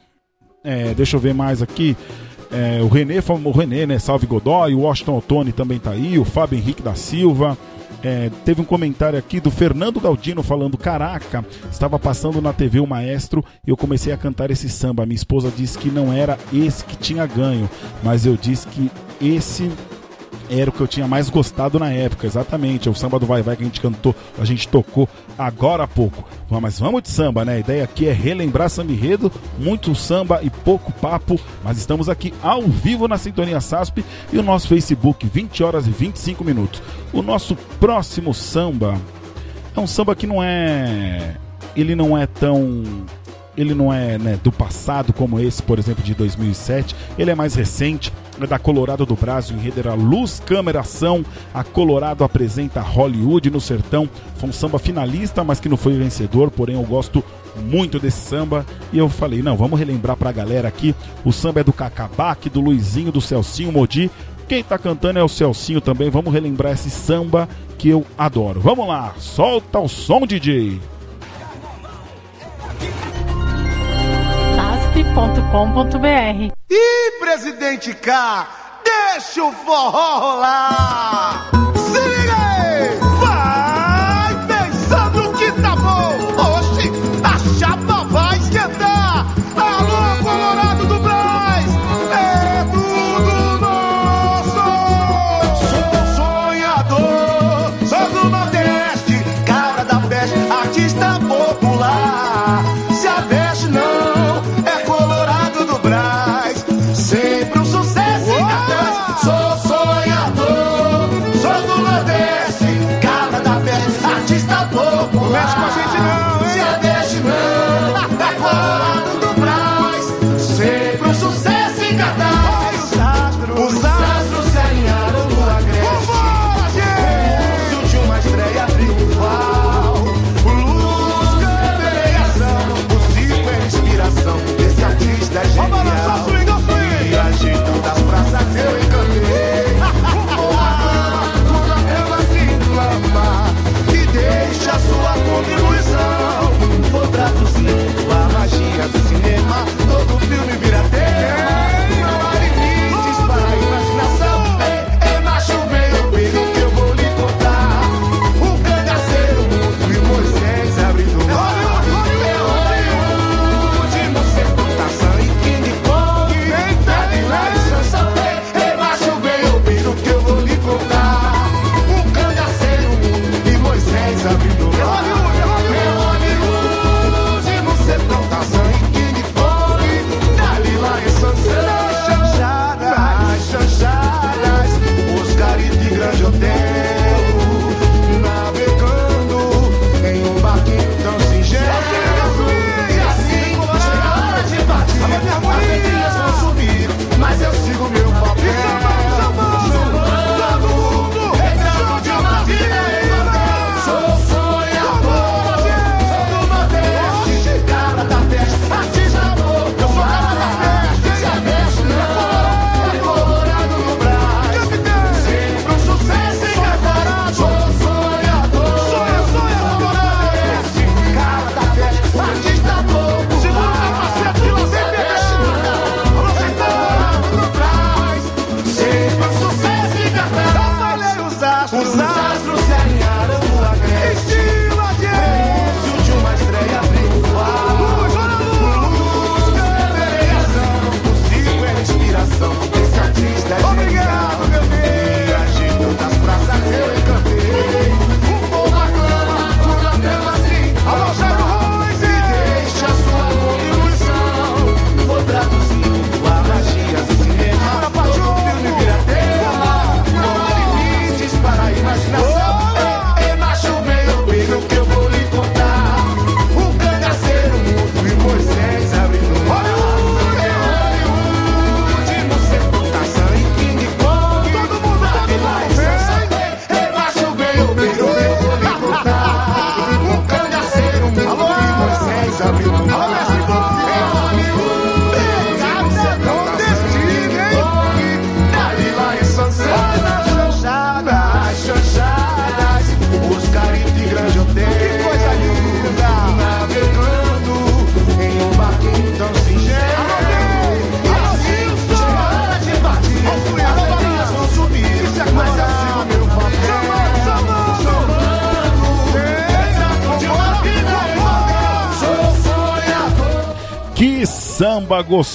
[0.64, 1.94] É, deixa eu ver mais aqui.
[2.50, 3.98] É, o Renê, o Renê, né?
[3.98, 7.58] Salve Godoy, o Washington Ottoni também tá aí, o Fábio Henrique da Silva.
[8.04, 12.86] É, teve um comentário aqui do Fernando Galdino falando: Caraca, estava passando na TV o
[12.86, 15.06] maestro e eu comecei a cantar esse samba.
[15.06, 17.68] Minha esposa disse que não era esse que tinha ganho,
[18.02, 18.90] mas eu disse que
[19.22, 19.72] esse
[20.50, 22.88] era o que eu tinha mais gostado na época, exatamente.
[22.88, 25.88] É o samba do Vai Vai que a gente cantou, a gente tocou agora há
[25.88, 26.24] pouco.
[26.60, 27.54] Mas vamos de samba, né?
[27.54, 31.38] A ideia aqui é relembrar samba enredo, muito samba e pouco papo.
[31.62, 35.90] Mas estamos aqui ao vivo na Sintonia SASP e o nosso Facebook, 20 horas e
[35.90, 36.82] 25 minutos.
[37.12, 38.96] O nosso próximo samba
[39.76, 41.36] é um samba que não é.
[41.74, 42.84] Ele não é tão
[43.56, 46.94] ele não é né, do passado como esse, por exemplo, de 2007.
[47.18, 48.12] Ele é mais recente,
[48.48, 51.24] da Colorado do Brasil, enredo era Luz, Câmera, Ação.
[51.52, 54.08] A Colorado apresenta Hollywood no Sertão.
[54.36, 57.22] Foi um samba finalista, mas que não foi vencedor, porém eu gosto
[57.64, 58.66] muito desse samba.
[58.92, 60.94] E eu falei, não, vamos relembrar pra galera aqui.
[61.24, 64.10] O samba é do Cacabaque, do Luizinho, do Celcinho Modi.
[64.48, 66.10] Quem tá cantando é o Celcinho também.
[66.10, 68.60] Vamos relembrar esse samba que eu adoro.
[68.60, 70.80] Vamos lá, solta o som, DJ.
[75.14, 76.52] asp.com.br.
[76.68, 78.48] E presidente K,
[78.84, 81.63] deixa o forró rolar.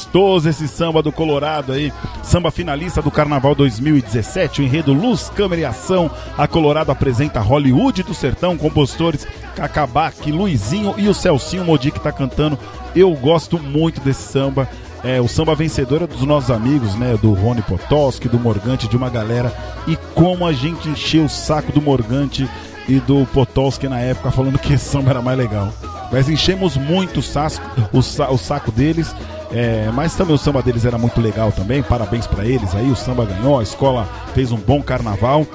[0.10, 1.94] Gostoso, esse samba do Colorado aí.
[2.24, 6.10] Samba finalista do Carnaval 2017, o enredo Luz, Câmera e Ação.
[6.38, 12.12] A Colorado apresenta Hollywood do Sertão, compositores Cacabac, Luizinho e o Celcinho Modi que tá
[12.12, 12.58] cantando.
[12.96, 14.68] Eu gosto muito desse samba.
[15.04, 17.18] É, o samba vencedor é dos nossos amigos, né?
[17.22, 19.54] Do Rony Potoski, do Morgante, de uma galera.
[19.88, 22.50] E como a gente encheu o saco do Morgante
[22.88, 25.72] e do Potoski na época, falando que esse samba era mais legal.
[26.12, 29.16] Mas enchemos muito o, sasco, o, sa- o saco deles.
[29.52, 31.82] É, mas também o samba deles era muito legal também.
[31.82, 32.90] Parabéns pra eles aí.
[32.92, 35.46] O samba ganhou, a escola fez um bom carnaval.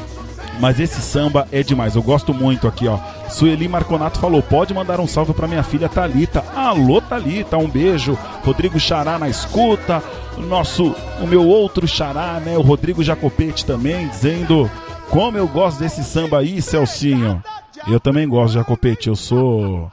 [0.61, 2.99] Mas esse samba é demais, eu gosto muito aqui, ó.
[3.29, 6.45] Sueli Marconato falou: pode mandar um salve pra minha filha Talita.
[6.55, 8.17] Alô, Talita, um beijo.
[8.45, 10.03] Rodrigo Xará na escuta.
[10.37, 12.57] O nosso, o meu outro Xará, né?
[12.57, 14.71] O Rodrigo Jacopete também, dizendo
[15.11, 17.43] como eu gosto desse samba aí, Celcinho.
[17.89, 19.09] Eu também gosto, Jacopete.
[19.09, 19.91] Eu sou.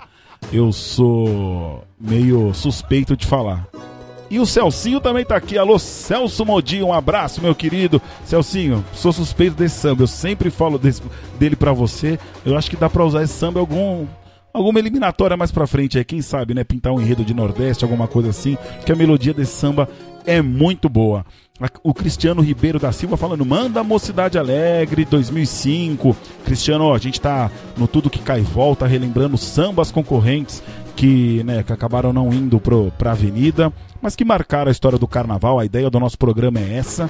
[0.52, 3.68] Eu sou meio suspeito de falar.
[4.32, 5.57] E o Celcinho também tá aqui.
[5.57, 8.01] Alô, Celso Modi, um abraço, meu querido.
[8.23, 10.03] Celcinho, sou suspeito desse samba.
[10.03, 11.01] Eu sempre falo desse-
[11.38, 12.17] dele pra você.
[12.45, 14.05] Eu acho que dá pra usar esse samba algum.
[14.53, 16.63] Alguma eliminatória mais pra frente aí, quem sabe, né?
[16.63, 18.57] Pintar um enredo de Nordeste, alguma coisa assim.
[18.86, 19.88] Que a melodia desse samba
[20.25, 21.25] é muito boa.
[21.84, 26.15] O Cristiano Ribeiro da Silva falando, manda Mocidade Alegre 2005.
[26.45, 30.63] Cristiano, a gente tá no Tudo Que Cai Volta, relembrando sambas concorrentes
[30.95, 33.71] que, né, que acabaram não indo pro, pra avenida,
[34.02, 35.60] mas que marcaram a história do carnaval.
[35.60, 37.10] A ideia do nosso programa é essa.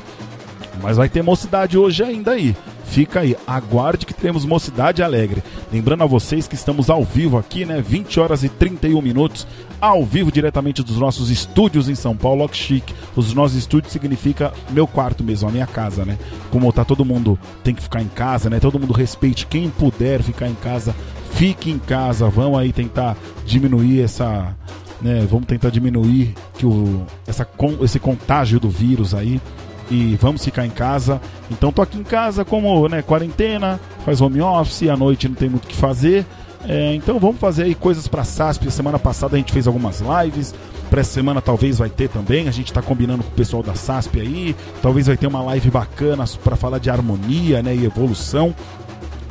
[0.81, 2.55] Mas vai ter mocidade hoje ainda aí.
[2.85, 5.41] Fica aí, aguarde que teremos mocidade alegre.
[5.71, 7.81] Lembrando a vocês que estamos ao vivo aqui, né?
[7.81, 9.47] 20 horas e 31 minutos,
[9.79, 12.93] ao vivo diretamente dos nossos estúdios em São Paulo, que chique.
[13.15, 16.17] Os nossos estúdios significa meu quarto mesmo, a minha casa, né?
[16.49, 18.59] Como tá todo mundo tem que ficar em casa, né?
[18.59, 20.93] Todo mundo respeite quem puder ficar em casa,
[21.31, 22.27] fique em casa.
[22.27, 23.15] Vamos aí tentar
[23.45, 24.53] diminuir essa
[25.01, 27.47] né, vamos tentar diminuir que o, essa,
[27.81, 29.41] esse contágio do vírus aí
[29.89, 31.19] e vamos ficar em casa.
[31.49, 35.49] Então tô aqui em casa como né, quarentena, faz home office, à noite não tem
[35.49, 36.25] muito o que fazer.
[36.67, 38.69] É, então vamos fazer aí coisas pra SASP.
[38.71, 40.53] Semana passada a gente fez algumas lives.
[40.89, 42.47] Pra essa semana talvez vai ter também.
[42.47, 44.55] A gente tá combinando com o pessoal da SASP aí.
[44.81, 48.53] Talvez vai ter uma live bacana pra falar de harmonia né, e evolução.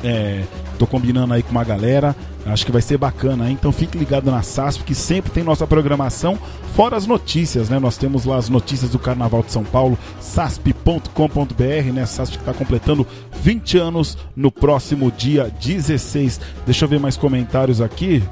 [0.03, 0.43] É,
[0.79, 2.15] tô combinando aí com uma galera.
[2.45, 3.57] Acho que vai ser bacana, hein?
[3.59, 6.39] então fique ligado na SASP, que sempre tem nossa programação,
[6.75, 7.77] fora as notícias, né?
[7.77, 12.05] Nós temos lá as notícias do Carnaval de São Paulo, sasp.com.br, né?
[12.05, 13.05] SASP que está completando
[13.43, 16.41] 20 anos no próximo dia 16.
[16.65, 18.23] Deixa eu ver mais comentários aqui.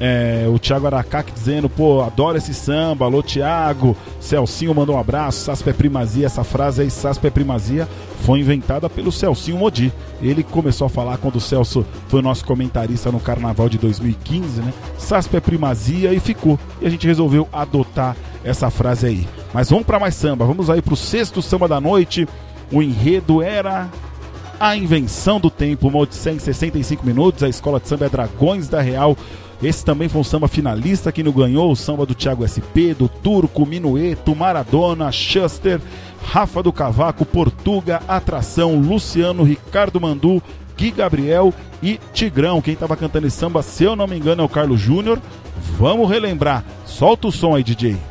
[0.00, 5.44] É, o Thiago Aracaque dizendo, pô, adoro esse samba, alô Thiago, Celcinho mandou um abraço,
[5.44, 7.86] Sasp é primazia, essa frase aí, Sasp é primazia,
[8.22, 9.92] foi inventada pelo Celcinho Modi.
[10.22, 14.72] Ele começou a falar quando o Celso foi nosso comentarista no Carnaval de 2015, né?
[14.96, 16.58] Sasp é primazia e ficou.
[16.80, 19.28] E a gente resolveu adotar essa frase aí.
[19.52, 22.26] Mas vamos para mais samba, vamos aí pro sexto samba da noite.
[22.72, 23.90] O enredo era
[24.58, 27.42] a Invenção do Tempo, uma odisseia em 65 minutos.
[27.42, 29.16] A escola de samba é Dragões da Real.
[29.62, 31.70] Esse também foi um samba finalista que não ganhou.
[31.70, 35.80] O samba do Thiago SP, do Turco, Minueto, Maradona, Schuster,
[36.24, 40.42] Rafa do Cavaco, Portuga, Atração, Luciano, Ricardo Mandu,
[40.76, 41.52] Gui Gabriel
[41.82, 42.62] e Tigrão.
[42.62, 45.20] Quem tava cantando esse samba, se eu não me engano, é o Carlos Júnior.
[45.78, 46.64] Vamos relembrar.
[46.86, 48.09] Solta o som aí, DJ.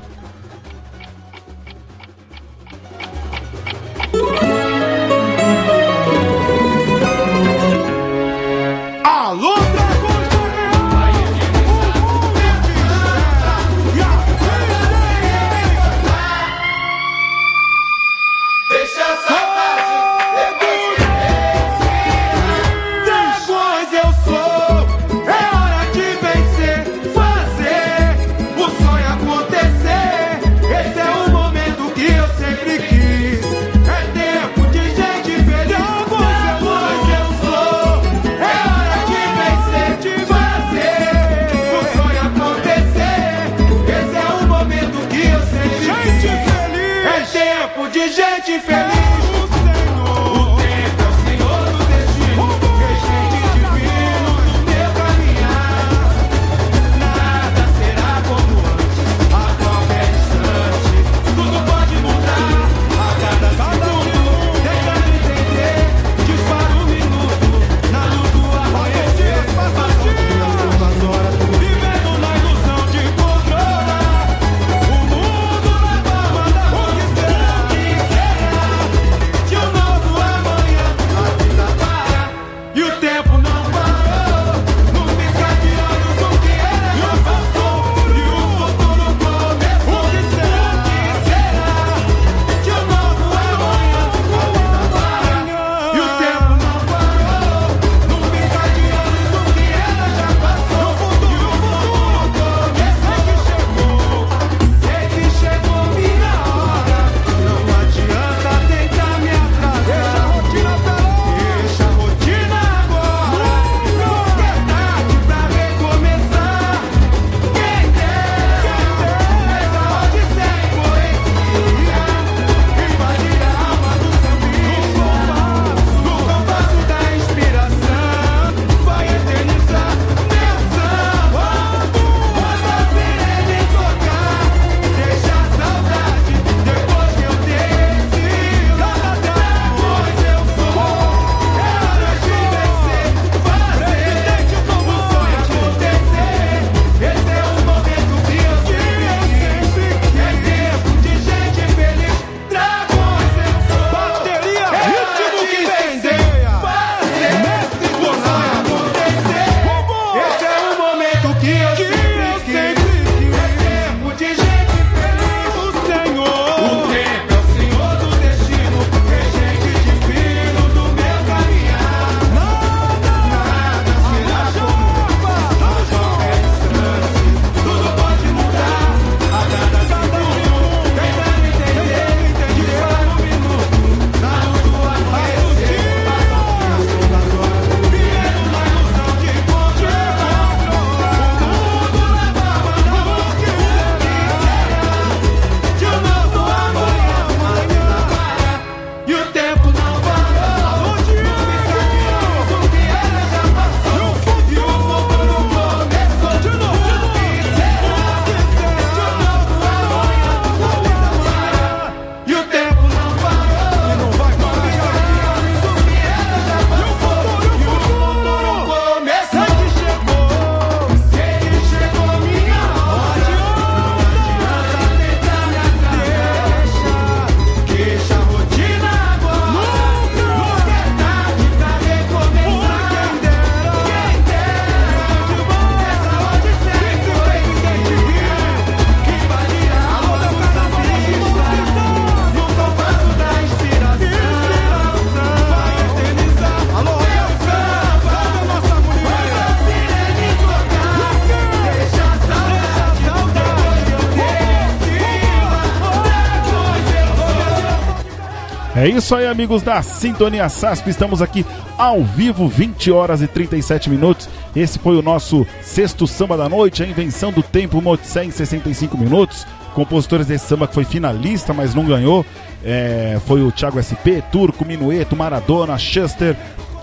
[258.92, 260.90] Isso aí, amigos da Sintonia SASP.
[260.90, 261.46] Estamos aqui
[261.78, 264.30] ao vivo, 20 horas e 37 minutos.
[264.56, 268.98] Esse foi o nosso sexto samba da noite, a invenção do tempo Motsé em 65
[268.98, 269.46] minutos.
[269.74, 272.26] Compositores desse samba que foi finalista, mas não ganhou.
[272.64, 276.36] É, foi o Thiago SP, Turco, Minueto, Maradona, Chester,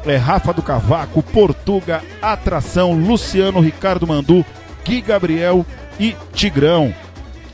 [0.05, 4.45] é, Rafa do Cavaco, Portuga, Atração, Luciano, Ricardo Mandu,
[4.85, 5.67] Gui Gabriel
[5.99, 6.95] e Tigrão.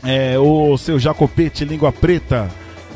[0.03, 2.49] É, o seu Jacopete, língua preta.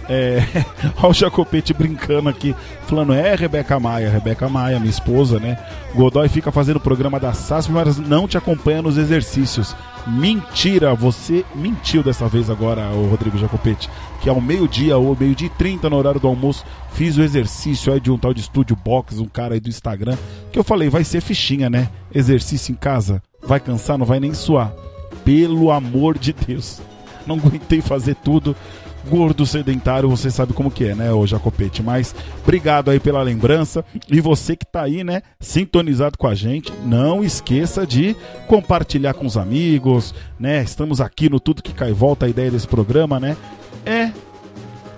[0.09, 0.41] É,
[0.97, 2.55] olha o Jacopete brincando aqui,
[2.87, 5.57] falando, é Rebeca Maia, Rebeca Maia, minha esposa, né?
[5.93, 9.75] Godoy fica fazendo o programa da SASP, mas não te acompanha nos exercícios.
[10.05, 13.89] Mentira, você mentiu dessa vez agora, o Rodrigo Jacopete.
[14.21, 17.99] Que ao meio-dia ou meio-dia e 30 no horário do almoço, fiz o exercício aí
[17.99, 20.17] de um tal de Estúdio Box, um cara aí do Instagram,
[20.51, 21.89] que eu falei, vai ser fichinha, né?
[22.13, 24.71] Exercício em casa, vai cansar, não vai nem suar.
[25.25, 26.79] Pelo amor de Deus.
[27.25, 28.55] Não aguentei fazer tudo
[29.07, 31.81] gordo sedentário, você sabe como que é, né, ô Jacopete?
[31.81, 33.83] Mas obrigado aí pela lembrança.
[34.09, 38.15] E você que tá aí, né, sintonizado com a gente, não esqueça de
[38.47, 40.61] compartilhar com os amigos, né?
[40.61, 43.35] Estamos aqui no Tudo que Cai Volta, a ideia desse programa, né?
[43.85, 44.11] É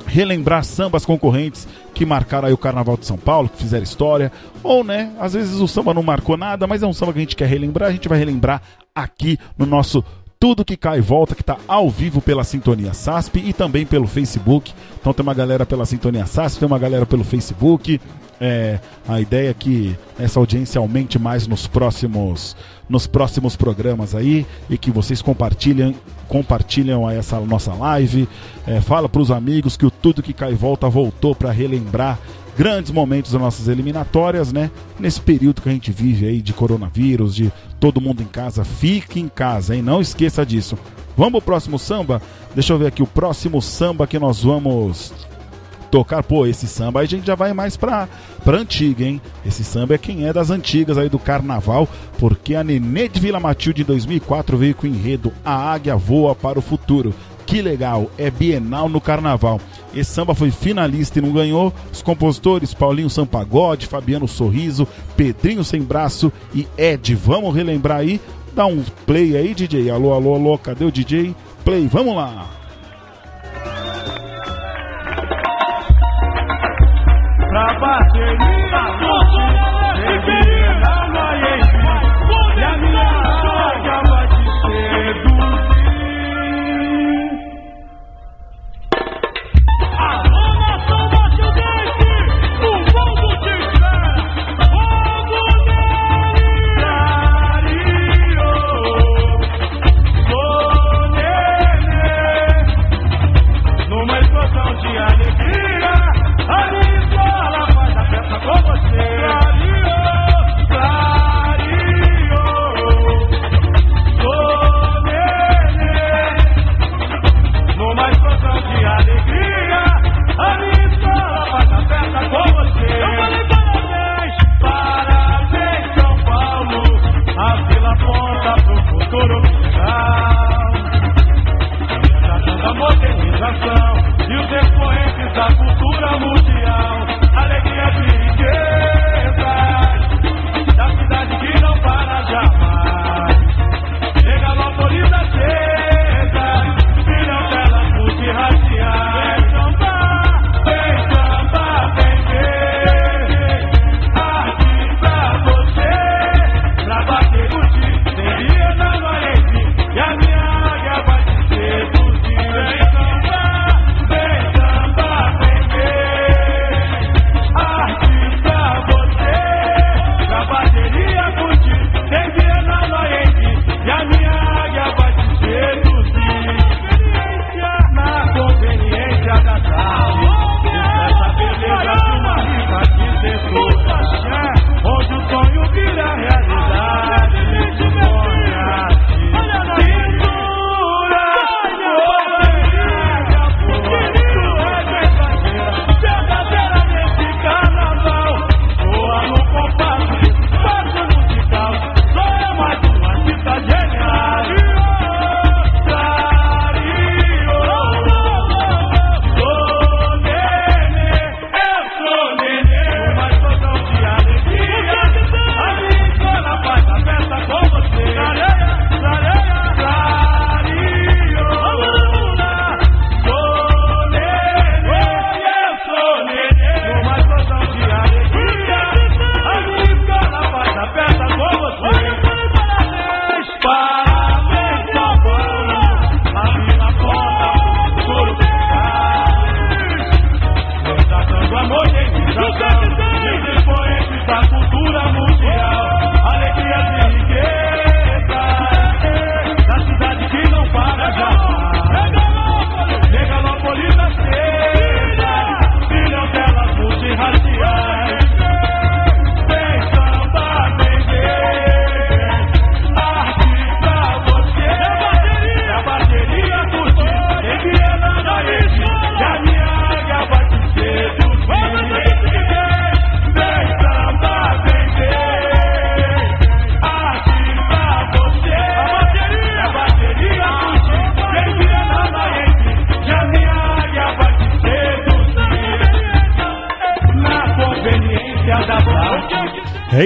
[0.10, 4.32] relembrar sambas concorrentes que marcaram aí o Carnaval de São Paulo, que fizeram história,
[4.64, 7.22] ou né, às vezes o samba não marcou nada, mas é um samba que a
[7.22, 8.62] gente quer relembrar, a gente vai relembrar
[8.96, 10.04] aqui no nosso
[10.40, 14.74] tudo que cai volta, que está ao vivo pela Sintonia SASP e também pelo Facebook.
[15.00, 18.00] Então tem uma galera pela Sintonia SASP, tem uma galera pelo Facebook.
[18.40, 22.56] É, a ideia é que essa audiência aumente mais nos próximos
[22.88, 25.94] nos próximos programas aí e que vocês compartilhem
[26.30, 28.26] compartilham essa nossa live.
[28.66, 32.18] É, fala para os amigos que o Tudo que Cai Volta voltou para relembrar
[32.60, 34.70] grandes momentos das nossas eliminatórias, né?
[35.00, 37.50] Nesse período que a gente vive aí de coronavírus, de
[37.80, 39.82] todo mundo em casa, fique em casa, hein?
[39.82, 40.78] Não esqueça disso.
[41.16, 42.22] Vamos pro próximo samba?
[42.54, 45.14] Deixa eu ver aqui o próximo samba que nós vamos
[45.90, 46.22] tocar.
[46.22, 48.10] Pô, esse samba aí a gente já vai mais pra,
[48.44, 49.22] pra antiga, hein?
[49.46, 51.88] Esse samba é quem é das antigas aí do carnaval,
[52.18, 56.36] porque a Nenê de Vila Matilde em 2004 veio com o enredo A Águia Voa
[56.36, 57.16] para o Futuro.
[57.46, 59.60] Que legal, é Bienal no Carnaval.
[59.94, 61.74] Esse samba foi finalista e não ganhou.
[61.92, 64.88] Os compositores Paulinho Sampagode, Fabiano Sorriso,
[65.18, 67.16] Pedrinho Sem Braço e Ed.
[67.16, 68.22] Vamos relembrar aí?
[68.54, 69.90] Dá um play aí, DJ.
[69.90, 71.36] Alô, alô, alô, cadê o DJ?
[71.64, 72.48] Play, vamos lá.
[77.50, 78.59] Pra parceria,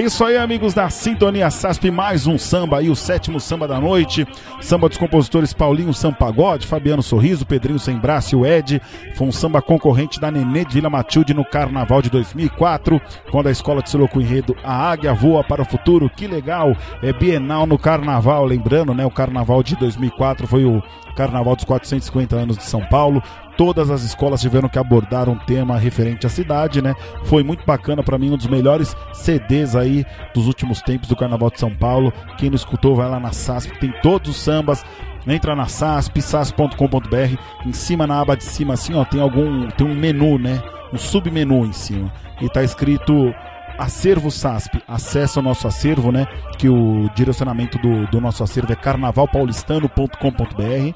[0.04, 4.26] isso aí, amigos da Sintonia SASP, mais um samba aí, o sétimo samba da noite.
[4.60, 8.82] Samba dos compositores Paulinho Sampagode, Fabiano Sorriso, Pedrinho Sem Braço e o Ed.
[9.14, 13.00] Foi um samba concorrente da Nenê de Vila Matilde no Carnaval de 2004,
[13.30, 16.10] quando a escola de com enredo A Águia Voa para o Futuro.
[16.10, 16.76] Que legal!
[17.02, 19.06] É Bienal no Carnaval, lembrando, né?
[19.06, 20.82] O Carnaval de 2004 foi o
[21.16, 23.22] Carnaval dos 450 anos de São Paulo.
[23.56, 26.94] Todas as escolas tiveram que abordar um tema referente à cidade, né?
[27.24, 31.50] Foi muito bacana para mim, um dos melhores CDs aí dos últimos tempos do Carnaval
[31.50, 32.12] de São Paulo.
[32.36, 34.84] Quem não escutou, vai lá na SASP, tem todos os sambas.
[35.26, 37.38] Entra na SASP, sas.com.br.
[37.64, 39.68] Em cima, na aba de cima, assim, ó, tem algum.
[39.70, 40.62] Tem um menu, né?
[40.92, 42.12] Um submenu em cima.
[42.42, 43.32] E tá escrito
[43.78, 46.26] Acervo SASP, acessa o nosso acervo, né?
[46.58, 50.94] Que o direcionamento do, do nosso acervo é carnavalpaulistano.com.br.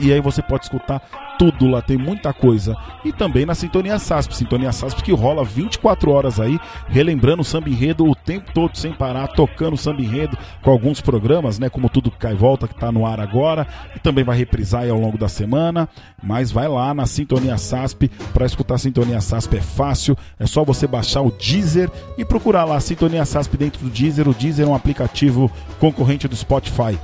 [0.00, 1.02] E aí você pode escutar
[1.38, 2.76] tudo lá, tem muita coisa.
[3.04, 6.58] E também na Sintonia SASP, Sintonia SASP que rola 24 horas aí,
[6.88, 11.00] relembrando o samba enredo o tempo todo sem parar, tocando o samba enredo com alguns
[11.00, 14.82] programas, né, como Tudo Cai Volta, que tá no ar agora, e também vai reprisar
[14.82, 15.88] aí ao longo da semana,
[16.22, 20.64] mas vai lá na Sintonia SASP, para escutar a Sintonia SASP é fácil, é só
[20.64, 24.66] você baixar o Deezer e procurar lá a Sintonia SASP dentro do Deezer, o Deezer
[24.66, 26.98] é um aplicativo concorrente do Spotify.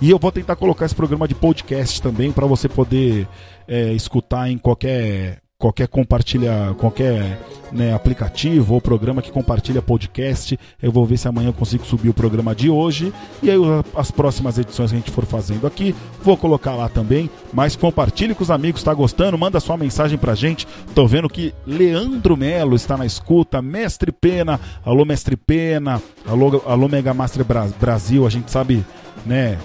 [0.00, 3.28] E eu vou tentar colocar esse programa de podcast também para você poder
[3.68, 7.40] é, escutar em qualquer qualquer compartilha qualquer
[7.72, 10.58] né, aplicativo ou programa que compartilha podcast.
[10.82, 13.12] Eu vou ver se amanhã eu consigo subir o programa de hoje
[13.42, 13.56] e aí
[13.96, 17.28] as próximas edições que a gente for fazendo aqui, vou colocar lá também.
[17.52, 19.38] Mas compartilhe com os amigos, está gostando?
[19.38, 20.66] Manda sua mensagem pra gente.
[20.94, 26.88] Tô vendo que Leandro Melo está na escuta, Mestre Pena, alô Mestre Pena, alô, alô
[26.88, 27.44] Mega Master
[27.80, 28.84] Brasil, a gente sabe,
[29.26, 29.58] né?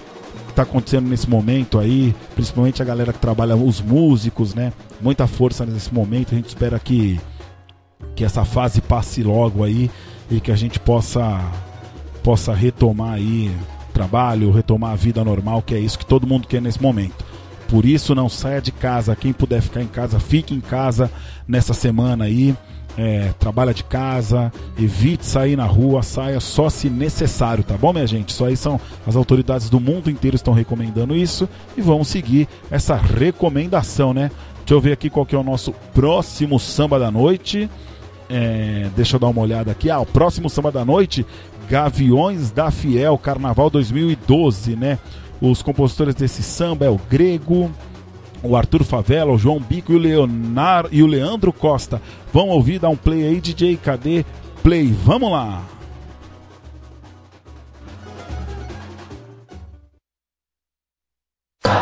[0.52, 4.72] Está acontecendo nesse momento aí, principalmente a galera que trabalha, os músicos, né?
[5.00, 6.32] Muita força nesse momento.
[6.32, 7.20] A gente espera que,
[8.14, 9.90] que essa fase passe logo aí
[10.30, 11.40] e que a gente possa,
[12.22, 13.50] possa retomar aí
[13.92, 17.24] trabalho, retomar a vida normal, que é isso que todo mundo quer nesse momento.
[17.68, 19.14] Por isso, não saia de casa.
[19.14, 21.10] Quem puder ficar em casa, fique em casa
[21.46, 22.56] nessa semana aí
[22.96, 28.06] é, trabalha de casa, evite sair na rua, saia só se necessário, tá bom, minha
[28.06, 28.30] gente?
[28.30, 32.96] Isso aí são as autoridades do mundo inteiro estão recomendando isso e vamos seguir essa
[32.96, 34.30] recomendação, né?
[34.58, 37.68] Deixa eu ver aqui qual que é o nosso próximo samba da noite.
[38.28, 39.90] É, deixa eu dar uma olhada aqui.
[39.90, 41.26] Ah, o próximo samba da noite,
[41.68, 44.98] Gaviões da Fiel, Carnaval 2012, né?
[45.40, 47.70] Os compositores desse samba é o Grego,
[48.42, 52.00] o Arthur Favela, o João Bico e o, Leonardo, e o Leandro Costa.
[52.32, 53.76] Vão ouvir, dar um play aí, DJ.
[53.76, 54.24] Cadê?
[54.62, 55.62] Play, vamos lá!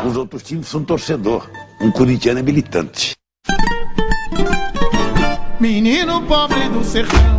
[0.06, 1.50] Os outros times são torcedor.
[1.80, 3.14] Um corintiano é militante.
[5.60, 7.37] Menino pobre do sertão,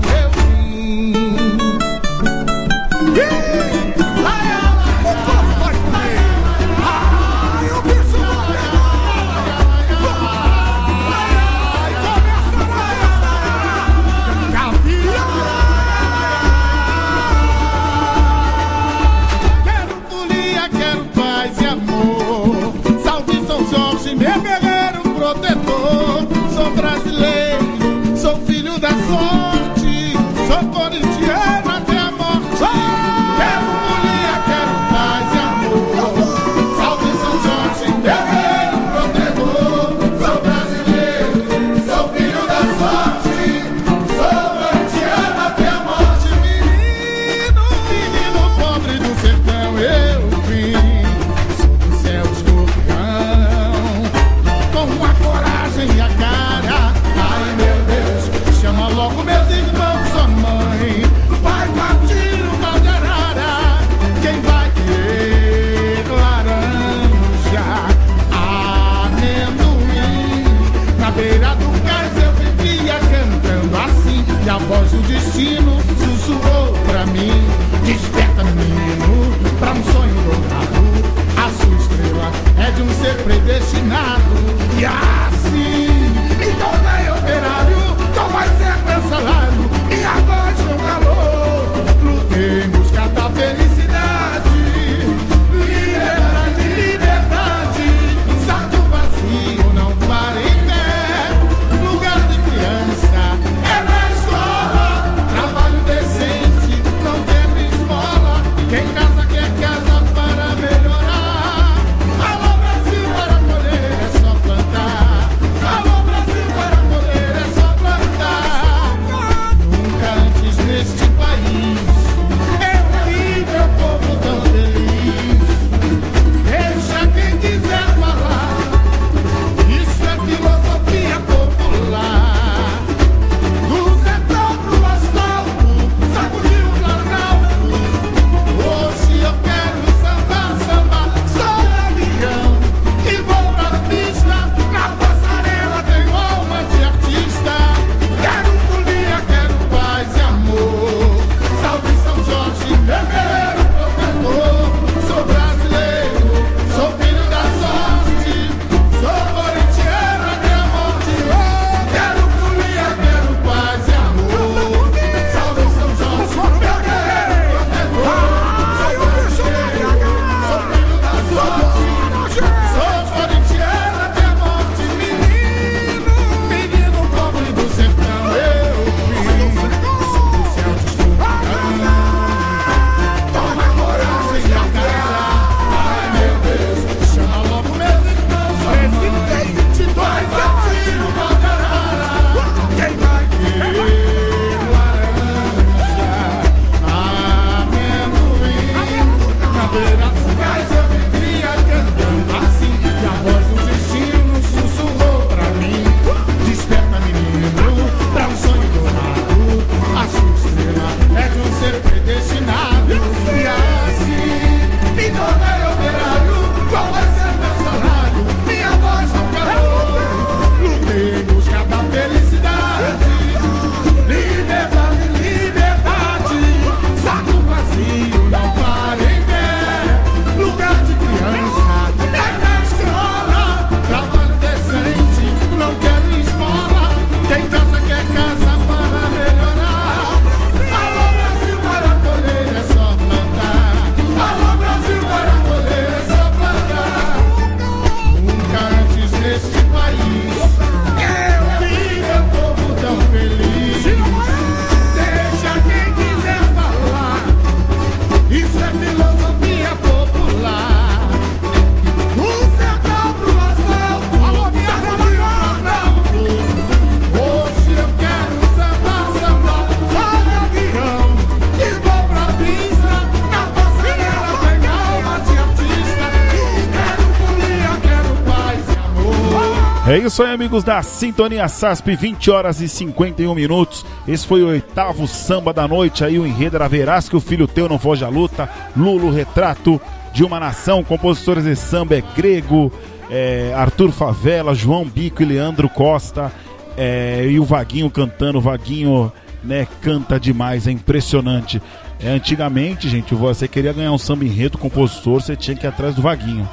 [280.10, 283.86] isso aí, amigos da Sintonia SASP, 20 horas e 51 minutos.
[284.08, 286.04] Esse foi o oitavo samba da noite.
[286.04, 288.50] Aí o enredo era Verás que o filho teu não foge à luta.
[288.76, 289.80] Lulo, retrato
[290.12, 290.84] de uma nação.
[290.84, 292.74] Compositores de samba é Grego,
[293.08, 296.32] é, Arthur Favela, João Bico e Leandro Costa.
[296.76, 298.40] É, e o Vaguinho cantando.
[298.40, 299.12] O Vaguinho
[299.44, 301.62] né, canta demais, é impressionante.
[302.02, 305.94] É, antigamente, gente, você queria ganhar um samba enredo compositor, você tinha que ir atrás
[305.94, 306.50] do Vaguinho.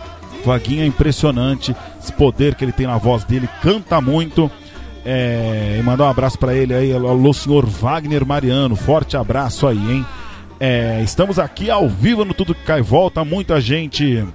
[0.47, 4.51] Vaguinho é impressionante, esse poder que ele tem na voz dele, canta muito.
[5.09, 9.79] É, e mandar um abraço para ele aí, alô senhor Wagner Mariano, forte abraço aí,
[9.79, 10.07] hein?
[10.59, 14.27] É, estamos aqui ao vivo no Tudo Que Cai Volta, muita gente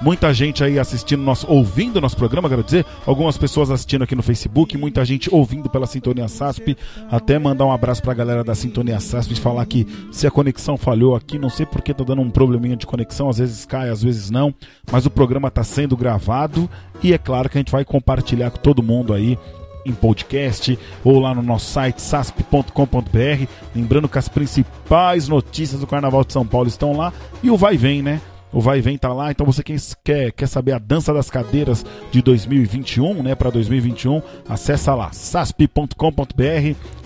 [0.00, 4.22] muita gente aí assistindo nosso, ouvindo nosso programa, quero dizer, algumas pessoas assistindo aqui no
[4.22, 6.76] Facebook, muita gente ouvindo pela Sintonia SASP,
[7.10, 10.76] até mandar um abraço pra galera da Sintonia SASP e falar que se a conexão
[10.76, 14.02] falhou aqui, não sei porque tá dando um probleminha de conexão, às vezes cai, às
[14.02, 14.54] vezes não,
[14.90, 16.68] mas o programa tá sendo gravado
[17.02, 19.38] e é claro que a gente vai compartilhar com todo mundo aí
[19.86, 23.46] em podcast ou lá no nosso site sasp.com.br.
[23.74, 27.76] Lembrando que as principais notícias do Carnaval de São Paulo estão lá e o vai
[27.76, 28.20] vem, né?
[28.56, 31.28] O vai e vem tá lá, então você quem quer, quer saber a dança das
[31.28, 35.92] cadeiras de 2021, né, para 2021, acessa lá sasp.com.br.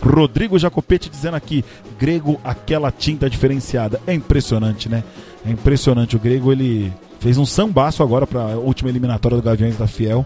[0.01, 1.65] Rodrigo Jacopete dizendo aqui,
[1.99, 4.01] grego aquela tinta diferenciada.
[4.07, 5.03] É impressionante, né?
[5.45, 9.77] É impressionante o grego, ele fez um sambaço agora para a última eliminatória do Gaviões
[9.77, 10.25] da Fiel.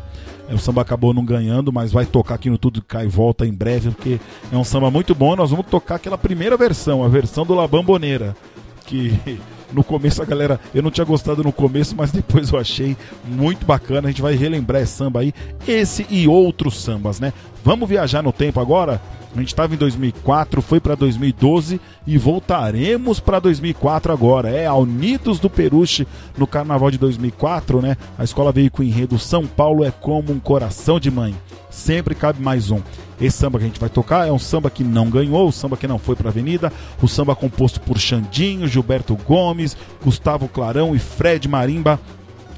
[0.52, 3.52] O samba acabou não ganhando, mas vai tocar aqui no Tudo Cai e Volta em
[3.54, 4.20] breve, porque
[4.52, 5.34] é um samba muito bom.
[5.34, 8.36] Nós vamos tocar aquela primeira versão, a versão do La Bamboneira,
[8.84, 9.18] que
[9.74, 13.66] no começo a galera, eu não tinha gostado no começo, mas depois eu achei muito
[13.66, 14.08] bacana.
[14.08, 15.34] A gente vai relembrar esse samba aí,
[15.66, 17.32] esse e outros sambas, né?
[17.64, 19.00] Vamos viajar no tempo agora?
[19.34, 24.48] A gente estava em 2004, foi para 2012 e voltaremos para 2004 agora.
[24.50, 26.06] É a Unidos do Peruche
[26.38, 27.96] no Carnaval de 2004, né?
[28.16, 31.34] A escola veio com o enredo São Paulo é como um coração de mãe.
[31.74, 32.80] Sempre cabe mais um.
[33.20, 35.76] Esse samba que a gente vai tocar é um samba que não ganhou, o samba
[35.76, 36.72] que não foi para a Avenida,
[37.02, 42.00] o samba composto por Xandinho, Gilberto Gomes, Gustavo Clarão e Fred Marimba.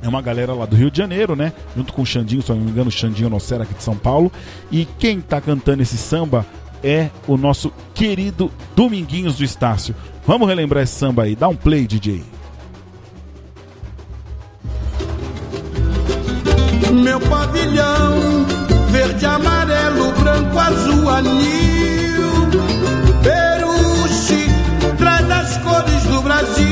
[0.02, 1.54] É uma galera lá do Rio de Janeiro, né?
[1.74, 4.30] Junto com o Xandinho, se não me engano, o Xandinho Nocera aqui de São Paulo.
[4.70, 6.44] E quem tá cantando esse samba
[6.84, 9.94] é o nosso querido Dominguinhos do Estácio.
[10.26, 11.34] Vamos relembrar esse samba aí.
[11.34, 12.22] Dá um play, DJ.
[16.92, 18.35] Meu pavilhão,
[19.16, 22.50] verde, amarelo, branco, azul, anil.
[23.22, 24.46] Peruche,
[24.98, 26.65] traz as cores do Brasil.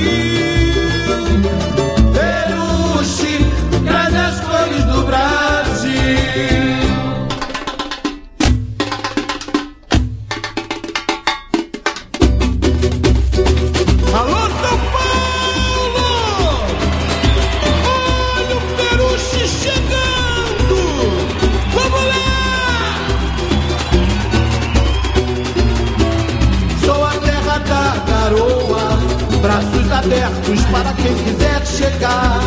[30.04, 32.40] Abertos para quem quiser chegar.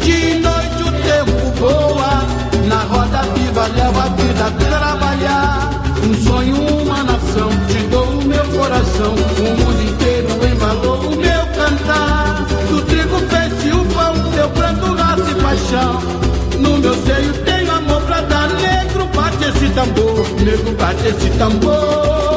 [0.00, 2.24] De noite o tempo voa,
[2.68, 5.70] na roda viva leva a vida a trabalhar.
[6.02, 11.46] Um sonho, uma nação, te dou o meu coração, o mundo inteiro embalou o meu
[11.56, 12.44] cantar.
[12.68, 16.00] Do trigo fez o pão, teu pranto, raça e paixão.
[16.58, 22.29] No meu seio tenho amor pra dar, negro bate esse tambor, negro bate esse tambor.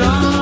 [0.00, 0.39] John.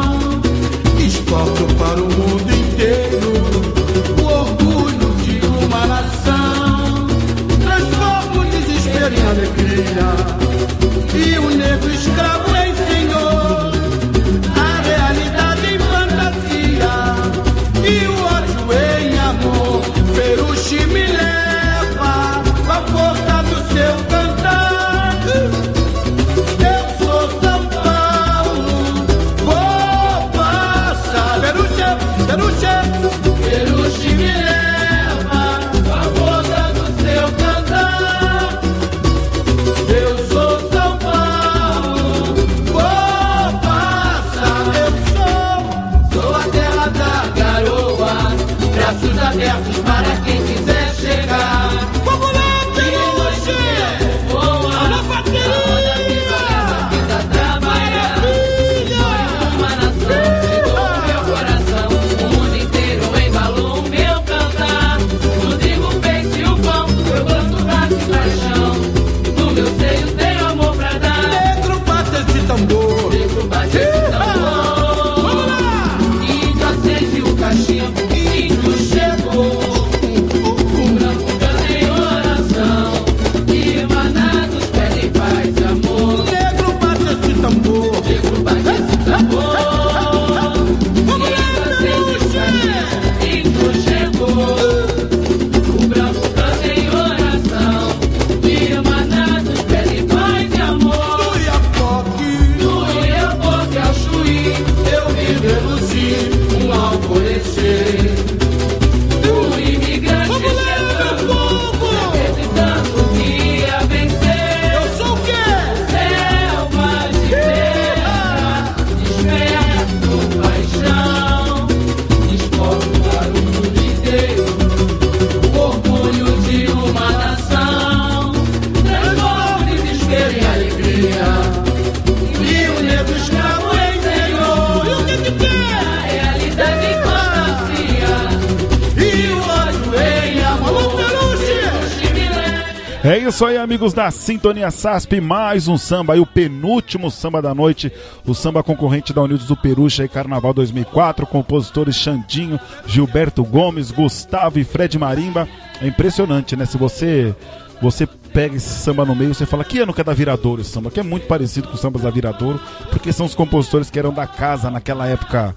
[143.28, 145.20] Isso aí, amigos da Sintonia SASP.
[145.20, 147.92] Mais um samba aí, o penúltimo samba da noite.
[148.26, 151.26] O samba concorrente da Unidos do Peruche aí, Carnaval 2004.
[151.26, 155.46] Compositores Xandinho, Gilberto Gomes, Gustavo e Fred Marimba.
[155.82, 156.64] É impressionante, né?
[156.64, 157.34] Se você
[157.82, 160.70] você pega esse samba no meio, você fala que ano que é da Viradouro esse
[160.70, 162.60] samba, que é muito parecido com os sambas da Viradouro,
[162.90, 165.54] porque são os compositores que eram da casa naquela época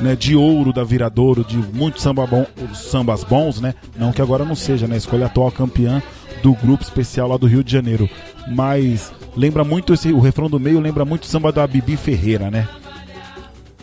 [0.00, 3.74] né, de ouro da Viradouro, de muitos samba bom, sambas bons, né?
[3.96, 4.96] Não que agora não seja, né?
[4.96, 6.02] Escolha atual campeã
[6.44, 8.08] do grupo especial lá do Rio de Janeiro.
[8.48, 12.50] Mas lembra muito esse, o refrão do meio lembra muito o samba da Bibi Ferreira,
[12.50, 12.68] né?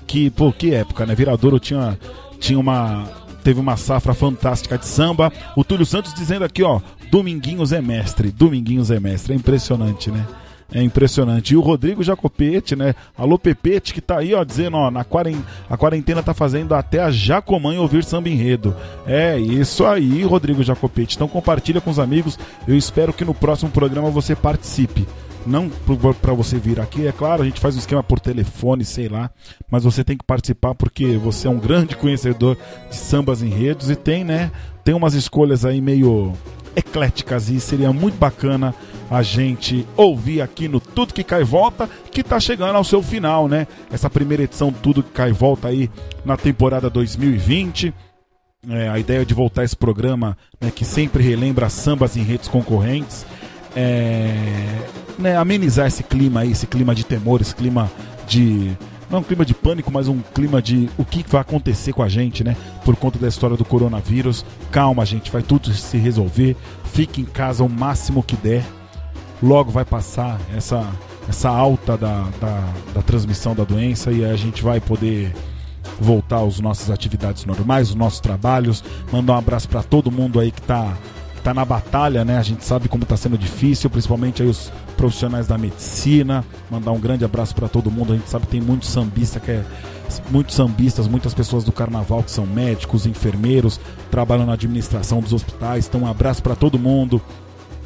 [0.06, 1.16] Que, pô, que época, né?
[1.16, 1.98] Viradouro tinha
[2.40, 3.10] tinha uma
[3.44, 5.34] teve uma safra fantástica de samba.
[5.58, 6.80] O Túlio Santos dizendo aqui, ó,
[7.10, 9.34] Dominguinhos é mestre, Dominguinhos é mestre.
[9.34, 10.28] É impressionante, né?
[10.74, 11.54] É impressionante.
[11.54, 12.96] E o Rodrigo Jacopete, né?
[13.18, 17.02] Alô Pepete, que tá aí, ó, dizendo, ó, na quarentena, a quarentena tá fazendo até
[17.02, 18.76] a Jacomã ouvir samba enredo.
[19.06, 21.16] É isso aí, Rodrigo Jacopete.
[21.16, 22.40] Então compartilha com os amigos.
[22.66, 25.06] Eu espero que no próximo programa você participe.
[25.46, 25.70] Não
[26.22, 29.32] para você vir aqui, é claro, a gente faz um esquema por telefone, sei lá,
[29.72, 32.56] mas você tem que participar porque você é um grande conhecedor
[32.88, 34.52] de sambas enredos e tem, né?
[34.84, 36.34] Tem umas escolhas aí meio
[36.76, 38.74] ecléticas e seria muito bacana
[39.12, 43.46] a gente ouvir aqui no Tudo Que Cai Volta, que tá chegando ao seu final,
[43.46, 43.68] né?
[43.92, 45.92] Essa primeira edição do Tudo Que Cai Volta aí
[46.24, 47.94] na temporada 2020.
[48.70, 53.26] É, a ideia de voltar esse programa, né, que sempre relembra sambas em redes concorrentes,
[53.76, 54.34] é,
[55.20, 57.92] né, amenizar esse clima aí, esse clima de temor, esse clima
[58.28, 58.78] de
[59.10, 62.08] não um clima de pânico, mas um clima de o que vai acontecer com a
[62.08, 62.56] gente, né?
[62.86, 64.46] Por conta da história do coronavírus.
[64.72, 66.56] Calma, gente, vai tudo se resolver.
[66.94, 68.64] Fique em casa o máximo que der.
[69.42, 70.88] Logo vai passar essa,
[71.28, 75.34] essa alta da, da, da transmissão da doença e a gente vai poder
[76.00, 78.84] voltar às nossas atividades normais, os nossos trabalhos.
[79.12, 80.96] Mandar um abraço para todo mundo aí que tá,
[81.36, 82.38] que tá na batalha, né?
[82.38, 86.46] A gente sabe como tá sendo difícil, principalmente aí os profissionais da medicina.
[86.70, 88.14] Mandar um grande abraço para todo mundo.
[88.14, 89.64] A gente sabe que tem muito sambista que é
[90.30, 95.88] muitos sambistas, muitas pessoas do carnaval que são médicos, enfermeiros, trabalham na administração dos hospitais.
[95.88, 97.22] Então, um abraço para todo mundo.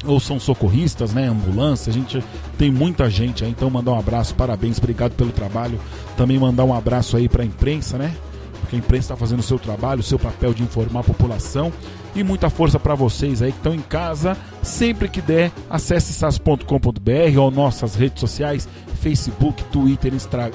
[0.06, 1.28] Ou são socorristas, né?
[1.28, 2.22] Ambulância, a gente
[2.56, 5.80] tem muita gente aí, então mandar um abraço, parabéns, obrigado pelo trabalho.
[6.16, 8.14] Também mandar um abraço aí para a imprensa, né?
[8.60, 11.72] Porque a imprensa está fazendo o seu trabalho, o seu papel de informar a população.
[12.14, 14.36] E muita força para vocês aí que estão em casa.
[14.62, 18.68] Sempre que der, acesse sas.com.br ou nossas redes sociais,
[19.00, 20.12] Facebook, Twitter,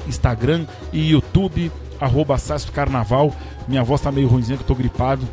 [0.08, 2.36] Instagram e YouTube, arroba
[2.74, 3.34] Carnaval.
[3.68, 5.26] Minha voz tá meio ruimzinha que eu tô gripado.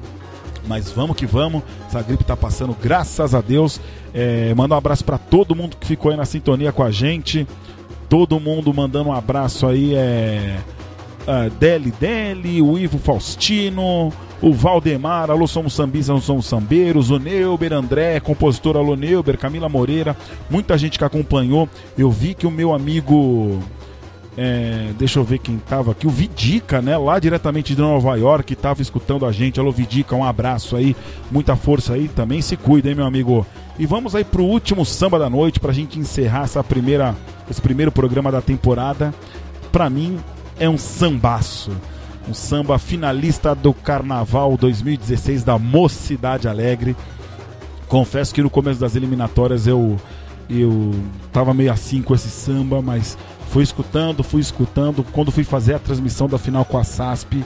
[0.69, 3.81] Mas vamos que vamos, essa gripe tá passando, graças a Deus.
[4.13, 7.47] É, manda um abraço para todo mundo que ficou aí na sintonia com a gente.
[8.09, 10.59] Todo mundo mandando um abraço aí, é.
[11.27, 17.19] Uh, Deli Deli, o Ivo Faustino, o Valdemar, alô somos sambistas, não somos sambeiros, o
[17.19, 20.17] Neuber, André, compositor alô Neuber, Camila Moreira,
[20.49, 21.69] muita gente que acompanhou.
[21.99, 23.63] Eu vi que o meu amigo
[24.41, 26.07] é, deixa eu ver quem tava aqui.
[26.07, 26.97] O Vidica, né?
[26.97, 29.59] Lá diretamente de Nova York, tava escutando a gente.
[29.59, 30.95] Alô, Vidica, um abraço aí.
[31.29, 32.07] Muita força aí.
[32.07, 33.45] Também se cuida, hein, meu amigo?
[33.77, 37.17] E vamos aí pro último samba da noite pra gente encerrar essa primeira,
[37.51, 39.13] esse primeiro programa da temporada.
[39.73, 40.21] Pra mim,
[40.61, 41.73] é um sambaço.
[42.29, 46.95] um samba finalista do Carnaval 2016 da Mocidade Alegre.
[47.89, 49.97] Confesso que no começo das eliminatórias eu
[50.49, 50.95] eu
[51.31, 53.19] tava meio assim com esse samba, mas
[53.49, 55.05] fui escutando, fui escutando.
[55.13, 57.45] Quando fui fazer a transmissão da final com a SASP,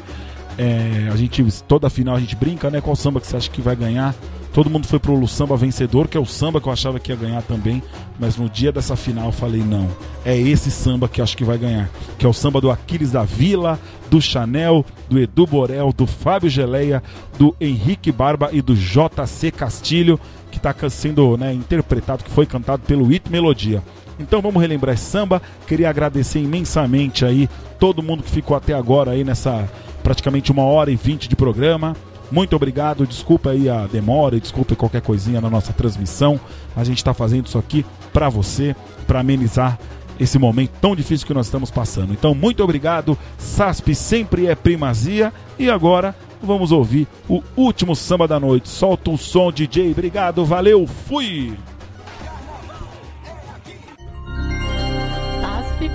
[0.59, 2.81] é, a gente toda a final a gente brinca, né?
[2.81, 4.15] Qual samba que você acha que vai ganhar?
[4.53, 7.17] Todo mundo foi pro samba vencedor, que é o samba que eu achava que ia
[7.17, 7.83] ganhar também,
[8.21, 9.89] mas no dia dessa final eu falei não,
[10.27, 11.89] é esse samba que eu acho que vai ganhar,
[12.19, 13.81] que é o samba do Aquiles da Vila,
[14.11, 17.03] do Chanel, do Edu Borel, do Fábio Geleia,
[17.39, 20.21] do Henrique Barba e do JC Castilho,
[20.51, 23.83] que está sendo né, interpretado, que foi cantado pelo It Melodia.
[24.19, 25.41] Então vamos relembrar esse samba.
[25.67, 27.49] Queria agradecer imensamente aí
[27.79, 29.69] todo mundo que ficou até agora aí nessa
[30.03, 31.97] praticamente uma hora e vinte de programa.
[32.31, 36.41] Muito obrigado, desculpa aí a demora, desculpa qualquer coisinha na nossa transmissão.
[36.75, 38.75] A gente está fazendo isso aqui para você,
[39.07, 39.79] para amenizar
[40.19, 42.13] esse momento tão difícil que nós estamos passando.
[42.13, 43.19] Então, muito obrigado.
[43.37, 45.33] SASP sempre é primazia.
[45.59, 48.69] E agora vamos ouvir o último samba da noite.
[48.69, 49.91] Solta o som, DJ.
[49.91, 51.57] Obrigado, valeu, fui!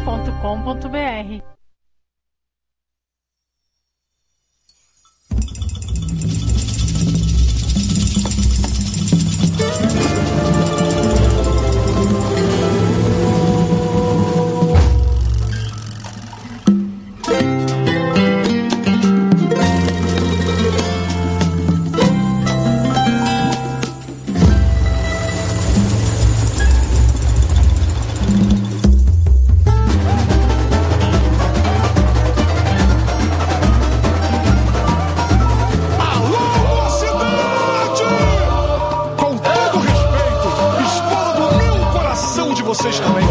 [0.07, 1.43] asp.com.br
[9.59, 10.06] Alô,
[42.87, 43.26] coração de vocês